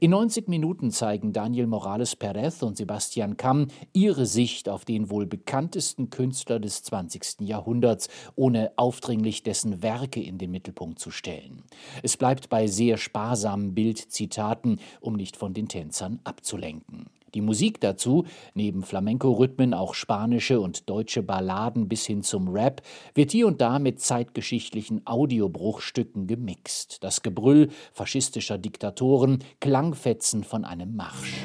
In 0.00 0.10
90 0.10 0.48
Minuten 0.48 0.90
zeigen 0.90 1.32
Daniel 1.32 1.66
Morales 1.66 2.16
Perez 2.16 2.62
und 2.62 2.76
Sebastian 2.76 3.36
Kamm 3.36 3.68
ihre 3.92 4.26
Sicht 4.26 4.68
auf 4.68 4.84
den 4.84 5.10
wohl 5.10 5.26
bekanntesten 5.26 6.10
Künstler 6.10 6.58
des 6.58 6.82
20. 6.82 7.40
Jahrhunderts, 7.40 8.08
ohne 8.34 8.72
aufdringlich 8.76 9.42
dessen 9.42 9.82
Werke 9.82 10.20
in 10.22 10.38
den 10.38 10.50
Mittelpunkt 10.50 10.98
zu 10.98 11.10
stellen. 11.10 11.62
Es 12.02 12.16
bleibt 12.16 12.48
bei 12.48 12.66
sehr 12.66 12.96
sparsamen 12.96 13.74
Bildzitaten, 13.74 14.80
um 15.00 15.14
nicht 15.14 15.36
von 15.36 15.54
den 15.54 15.68
Tänzern 15.68 16.20
abzulenken. 16.24 17.06
Die 17.34 17.40
Musik 17.40 17.80
dazu, 17.80 18.24
neben 18.54 18.82
Flamenco-Rhythmen 18.82 19.74
auch 19.74 19.94
spanische 19.94 20.60
und 20.60 20.88
deutsche 20.90 21.22
Balladen 21.22 21.88
bis 21.88 22.04
hin 22.04 22.22
zum 22.22 22.48
Rap, 22.48 22.82
wird 23.14 23.32
hier 23.32 23.46
und 23.46 23.60
da 23.60 23.78
mit 23.78 24.00
zeitgeschichtlichen 24.00 25.06
Audiobruchstücken 25.06 26.26
gemixt. 26.26 27.02
Das 27.02 27.22
Gebrüll 27.22 27.70
faschistischer 27.92 28.58
Diktatoren, 28.58 29.38
Klangfetzen 29.60 30.44
von 30.44 30.64
einem 30.64 30.94
Marsch. 30.94 31.42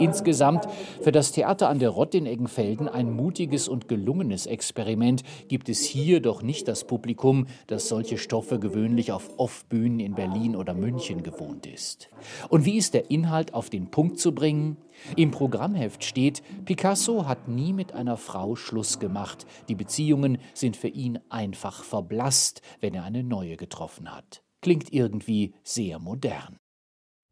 Insgesamt 0.00 0.66
für 1.02 1.12
das 1.12 1.30
Theater 1.32 1.68
an 1.68 1.78
der 1.78 1.90
Rott 1.90 2.14
in 2.14 2.24
Eggenfelden 2.24 2.88
ein 2.88 3.12
mutiges 3.12 3.68
und 3.68 3.86
gelungenes 3.86 4.46
Experiment 4.46 5.22
gibt 5.48 5.68
es 5.68 5.84
hier 5.84 6.20
doch 6.20 6.42
nicht 6.42 6.68
das 6.68 6.86
Publikum, 6.86 7.46
das 7.66 7.88
solche 7.88 8.16
Stoffe 8.16 8.58
gewöhnlich 8.58 9.12
auf 9.12 9.38
Off-Bühnen 9.38 10.00
in 10.00 10.14
Berlin 10.14 10.56
oder 10.56 10.72
München 10.72 11.22
gewohnt 11.22 11.66
ist. 11.66 12.08
Und 12.48 12.64
wie 12.64 12.78
ist 12.78 12.94
der 12.94 13.10
Inhalt 13.10 13.52
auf 13.52 13.68
den 13.68 13.90
Punkt 13.90 14.18
zu 14.18 14.34
bringen? 14.34 14.78
Im 15.16 15.30
Programmheft 15.30 16.02
steht, 16.02 16.42
Picasso 16.64 17.26
hat 17.26 17.48
nie 17.48 17.74
mit 17.74 17.92
einer 17.92 18.16
Frau 18.16 18.56
Schluss 18.56 19.00
gemacht. 19.00 19.46
Die 19.68 19.74
Beziehungen 19.74 20.38
sind 20.54 20.78
für 20.78 20.88
ihn 20.88 21.18
einfach 21.28 21.84
verblasst, 21.84 22.62
wenn 22.80 22.94
er 22.94 23.04
eine 23.04 23.22
neue 23.22 23.58
getroffen 23.58 24.10
hat. 24.10 24.42
Klingt 24.62 24.94
irgendwie 24.94 25.52
sehr 25.62 25.98
modern. 25.98 26.58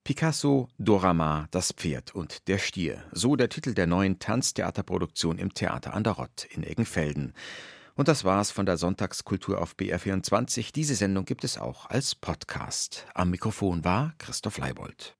Picasso, 0.08 0.70
Dora 0.78 1.48
Das 1.50 1.70
Pferd 1.72 2.14
und 2.14 2.48
der 2.48 2.56
Stier. 2.56 3.04
So 3.12 3.36
der 3.36 3.50
Titel 3.50 3.74
der 3.74 3.86
neuen 3.86 4.18
Tanztheaterproduktion 4.18 5.36
im 5.36 5.52
Theater 5.52 5.92
an 5.92 6.02
der 6.02 6.14
Rott 6.14 6.46
in 6.48 6.62
Eggenfelden. 6.62 7.34
Und 7.94 8.08
das 8.08 8.24
war's 8.24 8.50
von 8.50 8.64
der 8.64 8.78
Sonntagskultur 8.78 9.60
auf 9.60 9.74
BR24. 9.74 10.72
Diese 10.72 10.94
Sendung 10.94 11.26
gibt 11.26 11.44
es 11.44 11.58
auch 11.58 11.90
als 11.90 12.14
Podcast. 12.14 13.04
Am 13.12 13.28
Mikrofon 13.28 13.84
war 13.84 14.14
Christoph 14.16 14.56
Leibold. 14.56 15.17